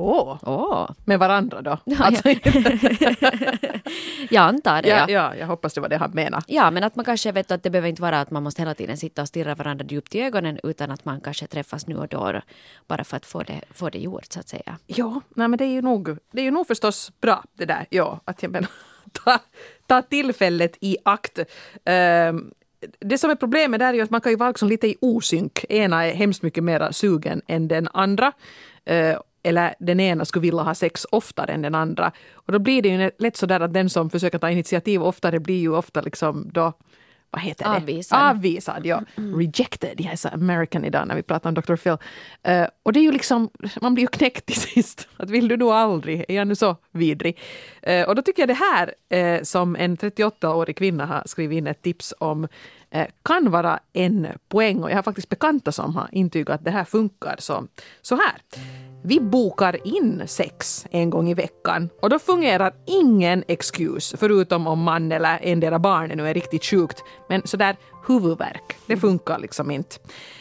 Åh, 0.00 0.38
Åh, 0.42 0.90
med 1.04 1.18
varandra 1.18 1.62
då? 1.62 1.78
Ja, 1.84 1.96
Alltså, 2.00 2.28
jag 4.30 4.42
antar 4.42 4.82
det. 4.82 4.88
ja, 4.88 4.96
Ja. 4.98 5.06
ja, 5.08 5.34
jag 5.36 5.46
hoppas 5.46 5.74
det 5.74 5.80
var 5.80 5.88
det 5.88 5.96
han 5.96 6.10
menade. 6.10 6.44
Ja, 6.46 6.70
men 6.70 6.84
att 6.84 6.96
man 6.96 7.04
kanske 7.04 7.32
vet 7.32 7.50
att 7.50 7.62
det 7.62 7.70
behöver 7.70 7.88
inte 7.88 8.02
vara 8.02 8.20
att 8.20 8.30
man 8.30 8.42
måste 8.42 8.62
hela 8.62 8.74
tiden 8.74 8.96
sitta 8.96 9.22
och 9.22 9.28
stirra 9.28 9.54
varandra 9.54 9.84
djupt 9.88 10.14
i 10.14 10.20
ögonen 10.20 10.58
utan 10.62 10.90
att 10.90 11.04
man 11.04 11.20
kanske 11.20 11.46
träffas 11.46 11.86
nu 11.86 11.96
och 11.96 12.08
då 12.08 12.40
bara 12.88 13.04
för 13.04 13.16
att 13.16 13.26
få 13.26 13.42
det, 13.42 13.60
få 13.70 13.90
det 13.90 13.98
gjort 13.98 14.32
så 14.32 14.40
att 14.40 14.48
säga. 14.48 14.78
Ja, 14.86 15.20
nej, 15.28 15.48
men 15.48 15.58
det 15.58 15.64
är 15.64 15.68
ju 15.72 15.82
nog, 15.82 16.18
det 16.32 16.40
är 16.40 16.44
ju 16.44 16.50
nog 16.50 16.66
förstås 16.66 17.12
bra 17.20 17.44
det 17.54 17.64
där. 17.64 17.86
Ja, 17.90 18.20
att 18.24 18.42
jag 18.42 18.52
menar, 18.52 18.70
ta, 19.24 19.38
ta 19.86 20.02
tillfället 20.02 20.76
i 20.80 20.96
akt. 21.04 21.38
Ehm, 21.84 22.50
det 23.00 23.18
som 23.18 23.30
är 23.30 23.34
problemet 23.34 23.80
där 23.80 23.88
är 23.88 23.94
ju 23.94 24.02
att 24.02 24.10
man 24.10 24.20
kan 24.20 24.32
ju 24.32 24.36
vara 24.38 24.50
liksom 24.50 24.68
lite 24.68 24.86
i 24.86 24.96
osynk. 25.00 25.64
Ena 25.68 26.06
är 26.06 26.14
hemskt 26.14 26.42
mycket 26.42 26.64
mer 26.64 26.92
sugen 26.92 27.42
än 27.46 27.68
den 27.68 27.88
andra. 27.92 28.32
Eller 29.48 29.74
den 29.78 30.00
ena 30.00 30.24
skulle 30.24 30.42
vilja 30.42 30.62
ha 30.62 30.74
sex 30.74 31.06
oftare 31.10 31.52
än 31.52 31.62
den 31.62 31.74
andra. 31.74 32.12
Och 32.34 32.52
då 32.52 32.58
blir 32.58 32.82
det 32.82 32.88
ju 32.88 33.10
lätt 33.18 33.36
så 33.36 33.46
där 33.46 33.60
att 33.60 33.74
den 33.74 33.90
som 33.90 34.10
försöker 34.10 34.38
ta 34.38 34.50
initiativ 34.50 35.02
oftare 35.02 35.40
blir 35.40 35.60
ju 35.60 35.76
ofta 35.76 36.00
liksom 36.00 36.50
då 36.52 36.72
vad 37.30 37.42
heter 37.42 37.64
det? 37.64 37.70
Avvisad. 37.70 38.20
Avvisad, 38.20 38.86
ja. 38.86 39.02
Rejected. 39.14 40.00
Jag 40.00 40.12
är 40.12 40.16
så 40.16 40.28
American 40.28 40.84
idag 40.84 41.08
när 41.08 41.14
vi 41.14 41.22
pratar 41.22 41.48
om 41.50 41.54
Dr. 41.54 41.76
Phil. 41.76 41.96
Eh, 42.42 42.66
och 42.82 42.92
det 42.92 43.00
är 43.00 43.02
ju 43.02 43.12
liksom, 43.12 43.50
man 43.80 43.94
blir 43.94 44.04
ju 44.04 44.08
knäckt 44.08 44.46
till 44.46 44.60
sist. 44.60 45.08
Att 45.16 45.30
vill 45.30 45.48
du 45.48 45.56
nog 45.56 45.70
aldrig, 45.70 46.24
är 46.28 46.34
jag 46.34 46.48
nu 46.48 46.54
så 46.54 46.76
vidrig? 46.92 47.38
Eh, 47.82 48.08
och 48.08 48.14
då 48.14 48.22
tycker 48.22 48.42
jag 48.42 48.48
det 48.48 48.54
här 48.54 48.94
eh, 49.08 49.42
som 49.42 49.76
en 49.76 49.96
38-årig 49.96 50.76
kvinna 50.76 51.06
har 51.06 51.22
skrivit 51.26 51.56
in 51.56 51.66
ett 51.66 51.82
tips 51.82 52.14
om 52.18 52.48
Eh, 52.90 53.06
kan 53.22 53.50
vara 53.50 53.80
en 53.92 54.26
poäng. 54.48 54.82
Och 54.82 54.90
jag 54.90 54.96
har 54.96 55.02
faktiskt 55.02 55.28
bekanta 55.28 55.72
som 55.72 55.94
har 55.94 56.08
intygat 56.12 56.54
att 56.54 56.64
det 56.64 56.70
här 56.70 56.84
funkar. 56.84 57.36
Så, 57.38 57.66
så 58.02 58.16
här. 58.16 58.34
Vi 59.02 59.20
bokar 59.20 59.86
in 59.86 60.22
sex 60.26 60.86
en 60.90 61.10
gång 61.10 61.30
i 61.30 61.34
veckan 61.34 61.88
och 62.02 62.10
då 62.10 62.18
fungerar 62.18 62.72
ingen 62.86 63.44
excuse 63.48 64.16
förutom 64.16 64.66
om 64.66 64.82
man 64.82 65.12
eller 65.12 65.38
endera 65.42 65.78
barnet 65.78 66.16
nu 66.16 66.28
är 66.28 66.34
riktigt 66.34 66.64
sjukt. 66.64 67.02
Men 67.28 67.42
sådär 67.44 67.76
huvudvärk, 68.08 68.76
det 68.86 68.96
funkar 68.96 69.38
liksom 69.38 69.70
inte. 69.70 69.96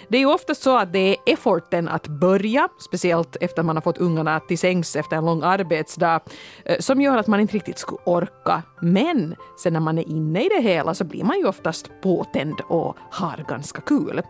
Det 0.08 0.18
är 0.18 0.22
ju 0.22 0.34
oftast 0.34 0.62
så 0.62 0.78
att 0.78 0.94
det 0.94 1.00
är 1.00 1.16
efforten 1.26 1.88
att 1.88 2.08
börja, 2.08 2.70
speciellt 2.80 3.36
efter 3.42 3.64
man 3.64 3.76
har 3.76 3.82
fått 3.82 3.98
ungarna 3.98 4.40
till 4.40 4.60
sängs 4.60 4.96
efter 4.96 5.18
en 5.18 5.26
lång 5.26 5.44
arbetsdag, 5.44 6.20
eh, 6.66 6.80
som 6.80 7.02
gör 7.02 7.18
att 7.18 7.28
man 7.28 7.40
inte 7.40 7.54
riktigt 7.54 7.80
skulle 7.80 8.02
orka. 8.06 8.64
Men 8.82 9.36
sen 9.64 9.74
när 9.74 9.80
man 9.80 9.98
är 9.98 10.10
inne 10.10 10.46
i 10.46 10.50
det 10.50 10.62
hela 10.62 10.94
så 10.94 11.04
blir 11.04 11.24
man 11.24 11.38
ju 11.38 11.48
oftast 11.48 11.92
påtänd 12.02 12.62
och 12.68 12.98
har 13.12 13.46
ganska 13.48 13.82
kul. 13.82 14.22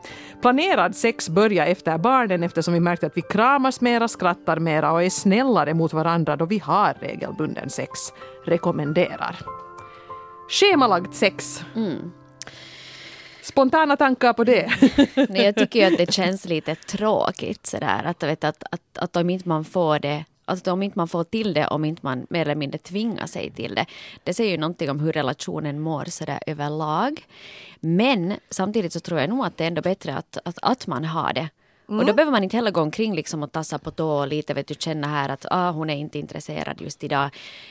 Planerad 0.42 0.96
sex 0.96 1.30
börjar 1.30 1.66
efter 1.66 1.98
barnen 1.98 2.44
eftersom 2.44 2.74
vi 2.74 2.80
märkte 2.80 3.08
att 3.08 3.18
vi 3.18 3.22
kramas 3.22 3.82
mera, 3.82 4.08
skrattar 4.08 4.60
mera 4.60 4.92
och 4.92 5.04
är 5.04 5.10
snällare 5.10 5.74
mot 5.74 5.94
varandra 5.94 6.36
då 6.36 6.46
vi 6.46 6.60
har 6.60 6.94
regelbunden 7.00 7.70
sex. 7.70 8.00
Rekommenderar. 8.46 9.40
Schemalagt 10.50 11.16
sex. 11.16 11.66
Mm. 11.76 12.12
Spontana 13.48 13.98
tankar 13.98 14.34
på 14.34 14.44
det? 14.44 14.72
Nej, 15.30 15.46
jag 15.46 15.56
tycker 15.56 15.80
ju 15.80 15.86
att 15.86 15.98
det 15.98 16.14
känns 16.14 16.46
lite 16.46 16.76
tråkigt 16.76 17.68
sådär 17.68 18.04
att, 18.06 18.24
vet, 18.24 18.44
att, 18.44 18.64
att, 18.72 18.98
att 18.98 19.16
om 19.16 19.30
inte 19.30 19.50
man 19.50 19.66
får 19.66 20.00
det 20.00 20.26
Alltså 20.50 20.72
om 20.72 20.84
inte 20.84 21.00
man 21.00 21.08
får 21.08 21.24
till 21.24 21.54
det, 21.54 21.68
om 21.68 21.86
inte 21.86 22.06
man 22.06 22.28
mer 22.30 22.42
eller 22.42 22.56
mindre 22.56 22.78
tvingar 22.78 23.28
sig 23.28 23.52
till 23.52 23.76
det. 23.76 23.86
Det 24.24 24.34
säger 24.34 24.52
ju 24.52 24.58
någonting 24.58 24.90
om 24.90 25.00
hur 25.00 25.12
relationen 25.12 25.80
mår 25.80 26.06
sådär 26.06 26.40
överlag. 26.48 27.26
Men 27.80 28.34
samtidigt 28.50 28.94
så 28.94 29.00
tror 29.00 29.20
jag 29.20 29.30
nog 29.30 29.46
att 29.46 29.58
det 29.58 29.64
är 29.64 29.68
ändå 29.68 29.82
bättre 29.82 30.16
att, 30.16 30.38
att, 30.46 30.60
att 30.62 30.88
man 30.88 31.06
har 31.06 31.34
det. 31.34 31.50
Och 31.88 32.06
då 32.06 32.14
behöver 32.14 32.32
man 32.32 32.44
inte 32.44 32.58
heller 32.58 32.72
gå 32.72 32.82
omkring 32.82 33.16
liksom 33.16 33.44
och 33.44 33.52
tassa 33.52 33.80
på 33.80 33.92
tå 33.92 34.10
och 34.10 34.28
lite 34.28 34.54
vet 34.54 34.68
du, 34.68 34.74
känna 34.74 35.08
här 35.08 35.30
att 35.30 35.46
ah, 35.52 35.72
hon 35.72 35.90
är 35.90 35.96
inte 35.96 36.20
intresserad 36.20 36.82
just 36.82 37.04
idag. 37.04 37.30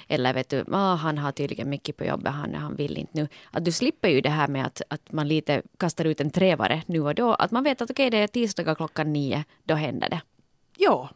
Eller 0.08 0.34
vet 0.34 0.48
du, 0.48 0.64
ah, 0.72 0.94
han 0.94 1.18
har 1.18 1.32
tydligen 1.32 1.70
mycket 1.70 1.96
på 1.96 2.04
jobbet, 2.04 2.32
han, 2.32 2.54
han 2.54 2.76
vill 2.76 2.98
inte 2.98 3.12
nu. 3.12 3.28
Att 3.50 3.64
du 3.64 3.72
slipper 3.72 4.08
ju 4.08 4.20
det 4.20 4.30
här 4.30 4.48
med 4.48 4.66
att, 4.66 4.82
att 4.88 5.12
man 5.12 5.28
lite 5.28 5.62
kastar 5.78 6.04
ut 6.04 6.20
en 6.20 6.30
trevare 6.30 6.82
nu 6.86 7.00
och 7.00 7.14
då. 7.14 7.34
Att 7.34 7.50
man 7.50 7.64
vet 7.64 7.82
att 7.82 7.90
okej, 7.90 8.10
det 8.10 8.18
är 8.18 8.26
tisdagar 8.26 8.74
klockan 8.74 9.12
nio, 9.12 9.44
då 9.64 9.74
händer 9.74 10.08
det. 10.08 10.20
ja. 10.76 11.10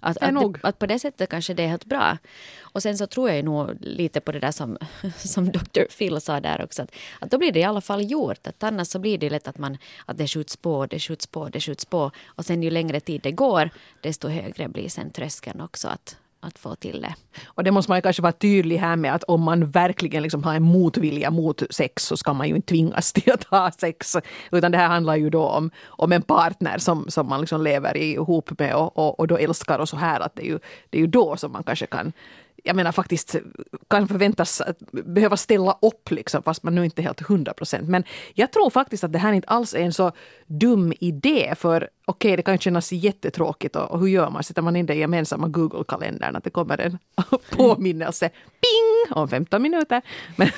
Att, 0.00 0.16
att, 0.20 0.34
det, 0.34 0.60
att 0.62 0.78
på 0.78 0.86
det 0.86 0.98
sättet 0.98 1.30
kanske 1.30 1.54
det 1.54 1.62
är 1.62 1.68
helt 1.68 1.84
bra. 1.84 2.18
Och 2.60 2.82
sen 2.82 2.98
så 2.98 3.06
tror 3.06 3.28
jag 3.28 3.36
ju 3.36 3.42
nog 3.42 3.76
lite 3.80 4.20
på 4.20 4.32
det 4.32 4.40
där 4.40 4.50
som, 4.50 4.78
som 5.16 5.52
Dr. 5.52 5.82
Phil 5.98 6.20
sa 6.20 6.40
där 6.40 6.64
också. 6.64 6.82
Att, 6.82 6.94
att 7.20 7.30
då 7.30 7.38
blir 7.38 7.52
det 7.52 7.60
i 7.60 7.64
alla 7.64 7.80
fall 7.80 8.10
gjort. 8.10 8.46
Att 8.46 8.62
annars 8.62 8.88
så 8.88 8.98
blir 8.98 9.18
det 9.18 9.30
lätt 9.30 9.48
att, 9.48 9.58
man, 9.58 9.78
att 10.06 10.18
det 10.18 10.26
skjuts 10.26 10.56
på, 10.56 10.86
det 10.86 10.98
skjuts 10.98 11.26
på, 11.26 11.48
det 11.48 11.60
skjuts 11.60 11.84
på. 11.84 12.10
Och 12.26 12.44
sen 12.44 12.62
ju 12.62 12.70
längre 12.70 13.00
tid 13.00 13.20
det 13.22 13.32
går, 13.32 13.70
desto 14.00 14.28
högre 14.28 14.68
blir 14.68 14.88
sen 14.88 15.10
tröskeln 15.10 15.60
också 15.60 15.88
att, 15.88 16.16
att 16.40 16.58
få 16.58 16.74
till 16.74 17.02
det. 17.02 17.14
Och 17.44 17.64
det 17.64 17.70
måste 17.70 17.92
man 17.92 18.02
kanske 18.02 18.22
vara 18.22 18.32
tydlig 18.32 18.76
här 18.76 18.96
med 18.96 19.14
att 19.14 19.22
om 19.24 19.42
man 19.42 19.70
verkligen 19.70 20.22
liksom 20.22 20.44
har 20.44 20.54
en 20.54 20.62
motvilja 20.62 21.30
mot 21.30 21.62
sex 21.70 22.04
så 22.04 22.16
ska 22.16 22.32
man 22.32 22.48
ju 22.48 22.56
inte 22.56 22.68
tvingas 22.68 23.12
till 23.12 23.32
att 23.32 23.44
ha 23.44 23.70
sex. 23.70 24.16
Utan 24.50 24.72
det 24.72 24.78
här 24.78 24.88
handlar 24.88 25.16
ju 25.16 25.30
då 25.30 25.42
om, 25.42 25.70
om 25.86 26.12
en 26.12 26.22
partner 26.22 26.78
som, 26.78 27.04
som 27.08 27.28
man 27.28 27.40
liksom 27.40 27.62
lever 27.62 27.96
ihop 27.96 28.58
med 28.58 28.74
och, 28.74 28.98
och, 28.98 29.20
och 29.20 29.26
då 29.26 29.36
älskar 29.36 29.78
och 29.78 29.88
så 29.88 29.96
här. 29.96 30.20
Att 30.20 30.36
det, 30.36 30.42
är 30.42 30.46
ju, 30.46 30.58
det 30.90 30.98
är 30.98 31.00
ju 31.00 31.06
då 31.06 31.36
som 31.36 31.52
man 31.52 31.62
kanske 31.62 31.86
kan 31.86 32.12
jag 32.64 32.76
menar 32.76 32.92
faktiskt 32.92 33.36
kan 33.88 34.08
förväntas 34.08 34.60
att 34.60 34.78
behöva 34.92 35.36
ställa 35.36 35.78
upp 35.82 36.10
liksom, 36.10 36.42
fast 36.42 36.62
man 36.62 36.74
nu 36.74 36.84
inte 36.84 37.02
är 37.02 37.04
helt 37.04 37.20
hundra 37.20 37.52
procent. 37.52 37.88
Men 37.88 38.04
jag 38.34 38.52
tror 38.52 38.70
faktiskt 38.70 39.04
att 39.04 39.12
det 39.12 39.18
här 39.18 39.32
inte 39.32 39.48
alls 39.48 39.74
är 39.74 39.80
en 39.80 39.92
så 39.92 40.12
dum 40.46 40.92
idé. 41.00 41.54
För 41.56 41.88
okej, 42.04 42.36
det 42.36 42.42
kan 42.42 42.58
kännas 42.58 42.92
jättetråkigt 42.92 43.76
och, 43.76 43.90
och 43.90 44.00
hur 44.00 44.06
gör 44.06 44.30
man? 44.30 44.42
Sätter 44.42 44.62
man 44.62 44.76
in 44.76 44.86
det 44.86 44.94
i 44.94 44.98
gemensamma 44.98 45.48
Google-kalendern 45.48 46.36
att 46.36 46.44
det 46.44 46.50
kommer 46.50 46.80
en 46.80 46.98
påminnelse 47.50 48.28
ping 48.28 49.16
om 49.16 49.28
15 49.28 49.62
minuter. 49.62 50.02
Men, 50.36 50.48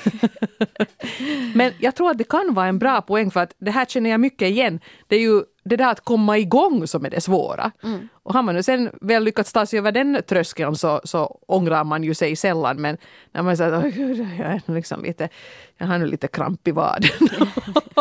men 1.55 1.73
jag 1.79 1.95
tror 1.95 2.11
att 2.11 2.17
det 2.17 2.29
kan 2.29 2.53
vara 2.53 2.67
en 2.67 2.79
bra 2.79 3.01
poäng 3.01 3.31
för 3.31 3.39
att 3.39 3.55
det 3.57 3.71
här 3.71 3.85
känner 3.85 4.09
jag 4.09 4.19
mycket 4.19 4.49
igen. 4.49 4.79
Det 5.07 5.15
är 5.15 5.21
ju 5.21 5.43
det 5.63 5.75
där 5.75 5.91
att 5.91 5.99
komma 5.99 6.37
igång 6.37 6.87
som 6.87 7.05
är 7.05 7.09
det 7.09 7.21
svåra. 7.21 7.71
Mm. 7.83 8.09
Och 8.13 8.33
har 8.33 8.41
man 8.41 8.55
nu 8.55 8.63
sen 8.63 8.89
väl 9.01 9.23
lyckats 9.23 9.53
ta 9.53 9.65
sig 9.65 9.79
över 9.79 9.91
den 9.91 10.21
tröskeln 10.27 10.75
så, 10.75 11.01
så 11.03 11.39
ångrar 11.47 11.83
man 11.83 12.03
ju 12.03 12.13
sig 12.13 12.35
sällan. 12.35 12.81
Men 12.81 12.97
när 13.31 13.41
man 13.41 13.57
säger 13.57 13.71
att 13.71 13.95
jag, 13.95 13.99
är 14.39 14.73
liksom 14.73 15.03
lite, 15.03 15.29
jag 15.77 15.87
har 15.87 15.97
nu 15.97 16.05
lite 16.05 16.27
kramp 16.27 16.67
i 16.67 16.71
vaden. 16.71 17.09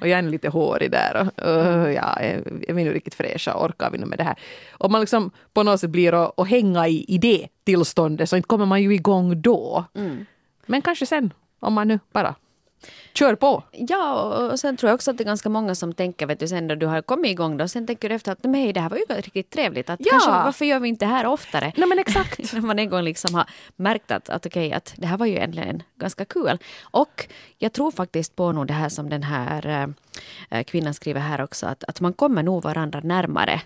och 0.00 0.08
jag 0.08 0.18
är 0.18 0.22
lite 0.22 0.48
hårig 0.48 0.90
där. 0.90 1.16
Och, 1.16 1.48
och 1.48 1.92
ja, 1.92 2.16
är, 2.20 2.42
vi 2.72 2.84
nu 2.84 2.92
riktigt 2.92 3.14
fräscha? 3.14 3.64
Orkar 3.64 3.90
vi 3.90 3.98
nu 3.98 4.06
med 4.06 4.18
det 4.18 4.24
här? 4.24 4.36
Och 4.72 4.90
man 4.90 5.00
liksom 5.00 5.30
på 5.52 5.62
något 5.62 5.80
sätt 5.80 5.90
blir 5.90 6.24
att, 6.24 6.40
att 6.40 6.48
hänga 6.48 6.88
i, 6.88 7.04
i 7.08 7.18
det 7.18 7.48
tillståndet 7.64 8.28
så 8.28 8.36
inte 8.36 8.46
kommer 8.46 8.66
man 8.66 8.82
ju 8.82 8.94
igång 8.94 9.42
då. 9.42 9.84
Mm. 9.94 10.26
Men 10.66 10.82
kanske 10.82 11.06
sen, 11.06 11.32
om 11.60 11.74
man 11.74 11.88
nu 11.88 11.98
bara 12.12 12.34
kör 13.14 13.34
på. 13.34 13.62
Ja, 13.72 14.12
och 14.22 14.60
sen 14.60 14.76
tror 14.76 14.88
jag 14.88 14.94
också 14.94 15.10
att 15.10 15.18
det 15.18 15.24
är 15.24 15.26
ganska 15.26 15.48
många 15.48 15.74
som 15.74 15.92
tänker, 15.92 16.26
vet 16.26 16.40
du, 16.40 16.48
sen 16.48 16.66
när 16.66 16.76
du 16.76 16.86
har 16.86 17.02
kommit 17.02 17.30
igång 17.30 17.56
då, 17.56 17.68
sen 17.68 17.86
tänker 17.86 18.08
du 18.08 18.14
efter 18.14 18.32
att 18.32 18.44
nej, 18.44 18.72
det 18.72 18.80
här 18.80 18.88
var 18.90 18.96
ju 18.96 19.04
riktigt 19.04 19.50
trevligt. 19.50 19.90
Att 19.90 20.00
Ja. 20.00 20.10
kanske, 20.10 20.30
varför 20.30 20.64
gör 20.64 20.80
vi 20.80 20.88
inte 20.88 21.04
det 21.04 21.08
här 21.10 21.26
oftare? 21.26 21.72
Nej 21.76 21.88
men 21.88 21.98
exakt. 21.98 22.52
när 22.52 22.60
man 22.60 22.78
en 22.78 22.90
gång 22.90 23.02
liksom 23.02 23.34
har 23.34 23.46
märkt 23.76 24.10
att, 24.10 24.28
att 24.28 24.46
okej, 24.46 24.72
att 24.72 24.94
det 24.96 25.06
här 25.06 25.16
var 25.16 25.26
ju 25.26 25.32
egentligen 25.32 25.82
ganska 25.98 26.24
kul. 26.24 26.58
Och 26.82 27.26
jag 27.58 27.72
tror 27.72 27.90
faktiskt 27.90 28.36
på 28.36 28.52
nog 28.52 28.66
det 28.66 28.74
här 28.74 28.88
som 28.88 29.10
den 29.10 29.22
här 29.22 29.94
eh, 30.50 30.62
kvinnan 30.64 30.94
skriver 30.94 31.20
här 31.20 31.40
också, 31.40 31.66
att, 31.66 31.84
att 31.84 32.00
man 32.00 32.12
kommer 32.12 32.42
nog 32.42 32.62
varandra 32.62 33.00
närmare. 33.00 33.60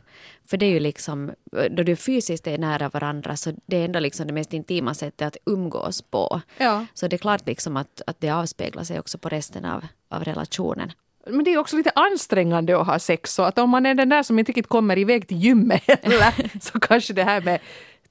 För 0.51 0.57
det 0.57 0.67
är 0.67 0.71
ju 0.71 0.81
liksom, 0.81 1.33
då 1.71 1.83
du 1.83 1.97
fysiskt 1.97 2.47
är 2.47 2.59
nära 2.59 2.89
varandra 2.89 3.37
så 3.37 3.53
det 3.67 3.77
är 3.77 3.85
ändå 3.85 4.01
liksom 4.01 4.27
det 4.27 4.33
mest 4.33 4.53
intima 4.53 4.95
sättet 4.95 5.27
att 5.27 5.37
umgås 5.47 6.03
på. 6.03 6.41
Ja. 6.59 6.87
Så 6.95 7.09
det 7.09 7.17
är 7.17 7.19
klart 7.19 7.47
liksom 7.47 7.77
att, 7.77 8.03
att 8.07 8.21
det 8.21 8.31
avspeglar 8.31 8.85
sig 8.85 8.99
också 8.99 9.19
på 9.19 9.29
resten 9.29 9.65
av, 9.65 9.87
av 10.09 10.25
relationen. 10.25 10.93
Men 11.27 11.45
det 11.45 11.55
är 11.55 11.59
också 11.59 11.77
lite 11.77 11.93
ansträngande 11.95 12.81
att 12.81 12.87
ha 12.87 12.99
sex 12.99 13.35
så 13.35 13.43
att 13.43 13.59
om 13.59 13.71
man 13.71 13.87
är 13.87 13.95
den 13.95 14.09
där 14.09 14.23
som 14.23 14.39
inte 14.39 14.51
riktigt 14.51 14.69
kommer 14.69 14.99
iväg 14.99 15.29
till 15.29 15.37
gymmet 15.37 15.83
heller 16.03 16.61
så 16.61 16.81
kanske 16.81 17.13
det 17.13 17.25
här 17.25 17.41
med 17.41 17.61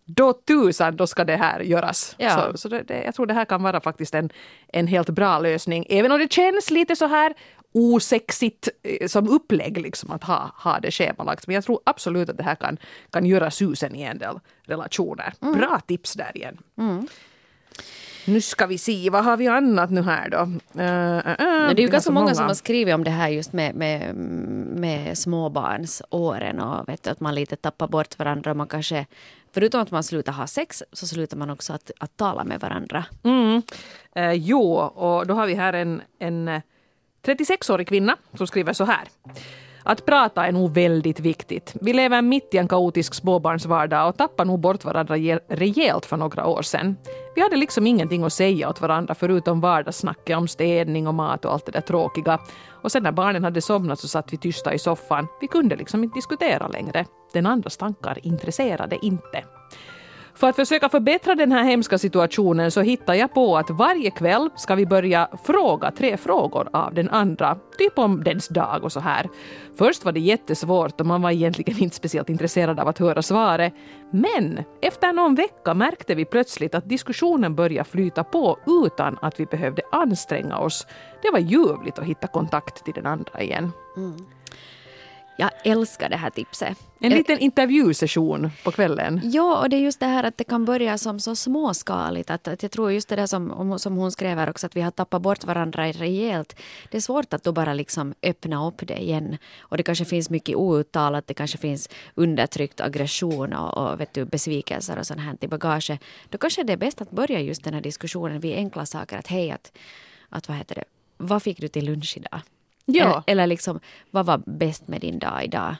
då 0.05 0.33
tusan, 0.33 0.95
då 0.95 1.07
ska 1.07 1.23
det 1.23 1.35
här 1.35 1.59
göras. 1.59 2.15
Ja. 2.17 2.51
Så, 2.51 2.57
så 2.57 2.69
det, 2.69 2.83
det, 2.83 3.03
jag 3.03 3.15
tror 3.15 3.25
det 3.25 3.33
här 3.33 3.45
kan 3.45 3.63
vara 3.63 3.81
faktiskt 3.81 4.15
en, 4.15 4.29
en 4.67 4.87
helt 4.87 5.09
bra 5.09 5.39
lösning. 5.39 5.85
Även 5.89 6.11
om 6.11 6.19
det 6.19 6.31
känns 6.31 6.71
lite 6.71 6.95
så 6.95 7.05
här 7.05 7.33
osexigt 7.75 8.69
eh, 8.83 9.07
som 9.07 9.29
upplägg 9.29 9.77
liksom 9.77 10.11
att 10.11 10.23
ha, 10.23 10.51
ha 10.55 10.79
det 10.79 10.91
schemalagt. 10.91 11.47
Men 11.47 11.53
jag 11.53 11.63
tror 11.63 11.79
absolut 11.83 12.29
att 12.29 12.37
det 12.37 12.43
här 12.43 12.55
kan, 12.55 12.77
kan 13.09 13.25
göra 13.25 13.51
susen 13.51 13.95
i 13.95 14.01
en 14.01 14.17
del 14.17 14.39
relationer. 14.63 15.33
Bra 15.39 15.79
tips 15.87 16.13
där 16.13 16.31
igen. 16.37 16.57
Nu 18.27 18.41
ska 18.41 18.65
vi 18.65 18.77
se, 18.77 19.09
vad 19.09 19.23
har 19.23 19.37
vi 19.37 19.47
annat 19.47 19.89
nu 19.91 20.01
här 20.01 20.29
då? 20.29 20.37
Uh, 20.37 20.47
uh, 20.47 21.17
uh, 21.17 21.35
Men 21.37 21.75
det 21.75 21.81
är 21.81 21.85
ju 21.85 21.87
ganska 21.87 22.01
så 22.07 22.11
många, 22.11 22.35
som 22.35 22.45
har 22.45 22.53
skrivit 22.53 22.95
om 22.95 23.03
det 23.03 23.11
här 23.11 23.29
just 23.29 23.53
med, 23.53 23.75
med, 23.75 24.15
med 24.15 25.17
småbarnsåren 25.17 26.59
och 26.59 26.89
vet 26.89 27.03
du, 27.03 27.09
att 27.09 27.19
man 27.19 27.35
lite 27.35 27.55
tappar 27.55 27.87
bort 27.87 28.19
varandra. 28.19 28.51
Och 28.51 28.57
man 28.57 28.67
kanske, 28.67 29.05
förutom 29.53 29.81
att 29.81 29.91
man 29.91 30.03
slutar 30.03 30.33
ha 30.33 30.47
sex 30.47 30.83
så 30.91 31.07
slutar 31.07 31.37
man 31.37 31.49
också 31.49 31.73
att, 31.73 31.91
att 31.99 32.17
tala 32.17 32.43
med 32.43 32.59
varandra. 32.59 33.05
Mm. 33.23 33.61
Eh, 34.15 34.31
jo, 34.31 34.73
och 34.77 35.27
då 35.27 35.33
har 35.33 35.47
vi 35.47 35.53
här 35.53 35.73
en, 35.73 36.01
en 36.19 36.61
36-årig 37.25 37.87
kvinna 37.87 38.17
som 38.33 38.47
skriver 38.47 38.73
så 38.73 38.83
här. 38.83 39.07
Att 39.87 40.05
prata 40.05 40.45
är 40.45 40.51
nog 40.51 40.73
väldigt 40.73 41.19
viktigt. 41.19 41.73
Vi 41.81 41.93
lever 41.93 42.21
mitt 42.21 42.53
i 42.53 42.57
en 42.57 42.67
kaotisk 42.67 43.13
småbarnsvardag 43.13 44.09
och 44.09 44.17
tappar 44.17 44.45
nog 44.45 44.59
bort 44.59 44.85
varandra 44.85 45.15
rejält 45.49 46.05
för 46.05 46.17
några 46.17 46.47
år 46.47 46.61
sedan. 46.61 46.95
Vi 47.35 47.41
hade 47.41 47.55
liksom 47.55 47.87
ingenting 47.87 48.23
att 48.23 48.33
säga 48.33 48.69
åt 48.69 48.81
varandra 48.81 49.15
förutom 49.15 49.61
vardagssnacket 49.61 50.37
om 50.37 50.47
städning 50.47 51.07
och 51.07 51.13
mat 51.13 51.45
och 51.45 51.53
allt 51.53 51.65
det 51.65 51.71
där 51.71 51.81
tråkiga. 51.81 52.39
Och 52.69 52.91
sen 52.91 53.03
när 53.03 53.11
barnen 53.11 53.43
hade 53.43 53.61
somnat 53.61 53.99
så 53.99 54.07
satt 54.07 54.33
vi 54.33 54.37
tysta 54.37 54.73
i 54.73 54.79
soffan. 54.79 55.27
Vi 55.41 55.47
kunde 55.47 55.75
liksom 55.75 56.03
inte 56.03 56.17
diskutera 56.17 56.67
längre. 56.67 57.05
Den 57.33 57.45
andras 57.45 57.77
tankar 57.77 58.19
intresserade 58.23 59.05
inte. 59.05 59.43
För 60.35 60.49
att 60.49 60.55
försöka 60.55 60.89
förbättra 60.89 61.35
den 61.35 61.51
här 61.51 61.63
hemska 61.63 61.97
situationen 61.97 62.71
så 62.71 62.81
hittar 62.81 63.13
jag 63.13 63.33
på 63.33 63.57
att 63.57 63.69
varje 63.69 64.11
kväll 64.11 64.49
ska 64.55 64.75
vi 64.75 64.85
börja 64.85 65.29
fråga 65.43 65.91
tre 65.91 66.17
frågor 66.17 66.69
av 66.73 66.93
den 66.93 67.09
andra, 67.09 67.57
typ 67.77 67.97
om 67.99 68.23
dens 68.23 68.47
dag 68.47 68.83
och 68.83 68.91
så 68.91 68.99
här. 68.99 69.29
Först 69.77 70.05
var 70.05 70.11
det 70.11 70.19
jättesvårt 70.19 71.01
och 71.01 71.07
man 71.07 71.21
var 71.21 71.31
egentligen 71.31 71.83
inte 71.83 71.95
speciellt 71.95 72.29
intresserad 72.29 72.79
av 72.79 72.87
att 72.87 72.97
höra 72.97 73.21
svaret. 73.21 73.73
Men 74.11 74.63
efter 74.81 75.13
någon 75.13 75.35
vecka 75.35 75.73
märkte 75.73 76.15
vi 76.15 76.25
plötsligt 76.25 76.75
att 76.75 76.89
diskussionen 76.89 77.55
började 77.55 77.89
flyta 77.89 78.23
på 78.23 78.57
utan 78.85 79.17
att 79.21 79.39
vi 79.39 79.45
behövde 79.45 79.81
anstränga 79.91 80.57
oss. 80.57 80.87
Det 81.21 81.31
var 81.31 81.39
ljuvligt 81.39 81.99
att 81.99 82.05
hitta 82.05 82.27
kontakt 82.27 82.85
till 82.85 82.93
den 82.93 83.05
andra 83.05 83.41
igen. 83.41 83.71
Mm. 83.97 84.17
Jag 85.37 85.49
älskar 85.63 86.09
det 86.09 86.15
här 86.17 86.29
tipset. 86.29 86.77
En 86.99 87.11
liten 87.11 87.39
intervjusession 87.39 88.49
på 88.63 88.71
kvällen. 88.71 89.21
Ja, 89.23 89.59
och 89.61 89.69
det 89.69 89.75
är 89.75 89.79
just 89.79 89.99
det 89.99 90.05
här 90.05 90.23
att 90.23 90.37
det 90.37 90.43
kan 90.43 90.65
börja 90.65 90.97
som 90.97 91.19
så 91.19 91.35
småskaligt. 91.35 92.29
Att, 92.29 92.47
att 92.47 92.63
jag 92.63 92.71
tror 92.71 92.91
just 92.91 93.09
det 93.09 93.15
där 93.15 93.25
som, 93.27 93.51
om- 93.51 93.79
som 93.79 93.95
hon 93.97 94.11
skrev 94.11 94.37
här 94.37 94.49
också, 94.49 94.65
att 94.67 94.75
vi 94.75 94.81
har 94.81 94.91
tappat 94.91 95.21
bort 95.21 95.43
varandra 95.43 95.87
rejält. 95.91 96.55
Det 96.91 96.97
är 96.97 97.01
svårt 97.01 97.33
att 97.33 97.43
då 97.43 97.51
bara 97.51 97.73
liksom 97.73 98.13
öppna 98.23 98.67
upp 98.67 98.87
det 98.87 98.97
igen. 99.01 99.37
Och 99.59 99.77
det 99.77 99.83
kanske 99.83 100.05
finns 100.05 100.29
mycket 100.29 100.55
outtalat, 100.55 101.27
det 101.27 101.33
kanske 101.33 101.57
finns 101.57 101.89
undertryckt 102.15 102.81
aggression 102.81 103.53
och, 103.53 103.77
och 103.77 103.99
vet 103.99 104.13
du, 104.13 104.25
besvikelser 104.25 104.99
och 104.99 105.07
sånt 105.07 105.21
här 105.21 105.37
i 105.41 105.47
bagage. 105.47 105.91
Då 106.29 106.37
kanske 106.37 106.63
det 106.63 106.73
är 106.73 106.77
bäst 106.77 107.01
att 107.01 107.11
börja 107.11 107.39
just 107.39 107.63
den 107.63 107.73
här 107.73 107.81
diskussionen 107.81 108.39
vid 108.39 108.55
enkla 108.55 108.85
saker. 108.85 109.17
Att 109.17 109.27
hej, 109.27 109.51
att, 109.51 109.71
att 110.29 110.47
vad 110.47 110.57
heter 110.57 110.75
det, 110.75 110.83
vad 111.17 111.43
fick 111.43 111.59
du 111.61 111.67
till 111.67 111.85
lunch 111.85 112.13
idag? 112.17 112.41
Ja. 112.85 113.03
Eller, 113.03 113.23
eller 113.27 113.47
liksom, 113.47 113.79
vad 114.11 114.25
var 114.25 114.41
bäst 114.45 114.87
med 114.87 115.01
din 115.01 115.19
dag 115.19 115.43
idag? 115.43 115.75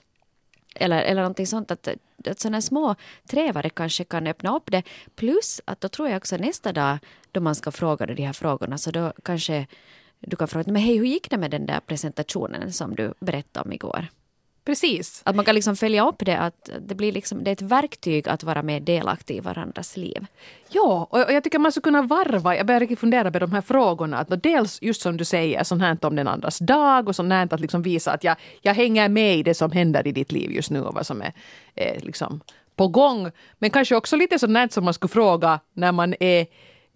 Eller, 0.76 1.02
eller 1.02 1.22
någonting 1.22 1.48
sånt. 1.48 1.72
Att, 1.72 1.88
att 2.28 2.40
sådana 2.40 2.62
små 2.62 2.96
trevare 3.28 3.70
kanske 3.70 4.04
kan 4.04 4.28
öppna 4.28 4.56
upp 4.56 4.72
det. 4.72 4.84
Plus 5.16 5.62
att 5.66 5.82
då 5.82 5.90
tror 5.90 6.10
jag 6.10 6.18
också 6.18 6.38
nästa 6.38 6.74
dag 6.74 6.98
då 7.32 7.40
man 7.40 7.56
ska 7.56 7.72
fråga 7.72 8.06
de 8.06 8.24
här 8.24 8.34
frågorna 8.34 8.78
så 8.78 8.92
då 8.92 9.14
kanske 9.24 9.68
du 10.20 10.36
kan 10.36 10.48
fråga 10.48 10.72
men 10.72 10.82
hej 10.82 10.98
hur 10.98 11.06
gick 11.06 11.30
det 11.30 11.38
med 11.38 11.52
den 11.52 11.66
där 11.66 11.80
presentationen 11.80 12.74
som 12.74 12.96
du 12.96 13.14
berättade 13.20 13.66
om 13.66 13.74
igår? 13.74 14.08
Precis. 14.66 15.22
Att 15.26 15.36
man 15.36 15.46
kan 15.46 15.56
liksom 15.56 15.76
följa 15.76 16.08
upp 16.08 16.26
det, 16.26 16.38
att 16.38 16.70
det 16.80 16.96
blir 16.96 17.12
liksom, 17.12 17.44
det 17.44 17.50
är 17.50 17.54
ett 17.54 17.62
verktyg 17.62 18.30
att 18.30 18.44
vara 18.44 18.64
mer 18.64 18.80
delaktig 18.80 19.38
i 19.38 19.40
varandras 19.40 19.98
liv. 19.98 20.26
Ja, 20.70 21.08
och 21.10 21.20
jag 21.20 21.44
tycker 21.44 21.60
man 21.60 21.72
skulle 21.72 21.82
kunna 21.82 22.02
varva. 22.02 22.56
Jag 22.56 22.66
börjar 22.66 22.80
riktigt 22.80 23.00
fundera 23.00 23.32
på 23.32 23.40
de 23.40 23.52
här 23.52 23.62
frågorna. 23.62 24.18
Att 24.18 24.44
dels 24.44 24.82
just 24.82 25.02
som 25.02 25.18
du 25.18 25.26
säger, 25.26 25.64
sånt 25.64 25.82
här 25.82 25.98
om 26.02 26.16
den 26.16 26.28
andras 26.28 26.60
dag 26.60 27.08
och 27.08 27.16
sånt 27.16 27.34
här 27.34 27.54
att 27.54 27.60
liksom 27.60 27.82
visa 27.82 28.12
att 28.12 28.24
jag, 28.24 28.36
jag 28.62 28.74
hänger 28.74 29.10
med 29.10 29.38
i 29.38 29.44
det 29.44 29.54
som 29.54 29.72
händer 29.72 30.08
i 30.08 30.12
ditt 30.12 30.32
liv 30.32 30.52
just 30.52 30.72
nu 30.72 30.82
och 30.82 30.94
vad 30.94 31.06
som 31.06 31.22
är, 31.22 31.34
är 31.76 32.00
liksom 32.00 32.42
på 32.76 32.88
gång. 32.88 33.32
Men 33.60 33.70
kanske 33.70 33.96
också 33.96 34.16
lite 34.16 34.40
sånt 34.40 34.58
här 34.58 34.68
som 34.68 34.86
man 34.86 34.94
skulle 34.94 35.12
fråga 35.12 35.60
när 35.74 35.92
man 35.92 36.16
är 36.20 36.48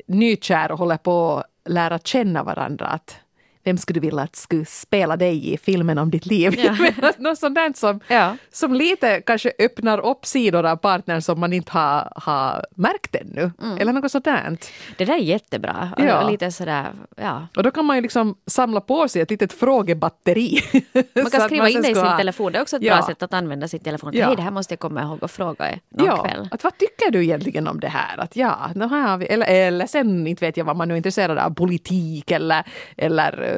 nykär 0.07 0.71
och 0.71 0.79
håller 0.79 0.97
på 0.97 1.37
att 1.37 1.71
lära 1.71 1.99
känna 1.99 2.43
varandra. 2.43 2.85
Att 2.85 3.15
vem 3.63 3.77
skulle 3.77 3.99
du 3.99 4.07
vilja 4.07 4.23
att 4.23 4.35
skulle 4.35 4.65
spela 4.65 5.17
dig 5.17 5.53
i 5.53 5.57
filmen 5.57 5.97
om 5.97 6.09
ditt 6.11 6.25
liv? 6.25 6.55
Ja. 6.59 6.75
Något 7.17 7.37
sånt 7.39 7.55
där 7.55 7.73
som, 7.75 7.99
Ja. 8.07 8.35
som 8.51 8.73
lite 8.73 9.21
kanske 9.21 9.51
öppnar 9.59 9.99
upp 10.05 10.25
sidor 10.25 10.65
av 10.65 10.75
partnern 10.75 11.21
som 11.21 11.39
man 11.39 11.53
inte 11.53 11.71
har, 11.71 12.11
har 12.15 12.65
märkt 12.75 13.15
ännu. 13.15 13.51
Eller 13.79 13.93
något 13.93 14.11
sånt 14.11 14.25
där. 14.25 14.57
Det 14.97 15.05
där 15.05 15.13
är 15.13 15.17
jättebra. 15.17 15.91
Och- 15.97 16.03
Ja. 16.03 16.29
Lite 16.29 16.51
sådär, 16.51 16.87
ja. 17.15 17.47
Och 17.55 17.63
då 17.63 17.71
kan 17.71 17.85
man 17.85 17.95
ju 17.97 18.01
liksom 18.01 18.35
samla 18.47 18.81
på 18.81 19.07
sig 19.07 19.21
ett 19.21 19.29
litet 19.31 19.53
frågebatteri. 19.53 20.61
Man 21.15 21.25
kan 21.31 21.41
skriva 21.41 21.69
in 21.69 21.73
sen 21.73 21.81
det 21.81 21.89
i 21.89 21.95
sin 21.95 22.03
ha- 22.03 22.17
telefon. 22.17 22.51
Det 22.51 22.57
är 22.57 22.61
också 22.61 22.75
ett 22.75 22.81
bra 22.81 23.01
sätt 23.03 23.23
att 23.23 23.33
använda 23.33 23.67
sin 23.67 23.79
telefon. 23.79 24.13
Hej, 24.13 24.35
det 24.35 24.41
här 24.41 24.51
måste 24.51 24.71
jag 24.73 24.79
komma 24.79 25.01
ihåg 25.01 25.23
och 25.23 25.31
fråga 25.31 25.65
någon 25.89 26.07
Ja, 26.07 26.23
kväll. 26.23 26.47
att 26.51 26.63
vad 26.63 26.77
tycker 26.77 27.11
du 27.11 27.23
egentligen 27.23 27.67
om 27.67 27.79
det 27.79 27.87
här? 27.87 28.17
Att 28.17 28.35
ja, 28.35 28.69
nu 28.75 28.85
har 28.85 29.17
vi, 29.17 29.25
eller, 29.25 29.47
eller 29.47 29.87
sen 29.87 30.27
inte 30.27 30.45
vet 30.45 30.57
jag 30.57 30.65
vad 30.65 30.75
man 30.75 30.87
nu 30.87 30.93
är 30.93 30.97
intresserad 30.97 31.37
av, 31.37 31.53
politik 31.53 32.31
eller, 32.31 32.63
eller 32.97 33.48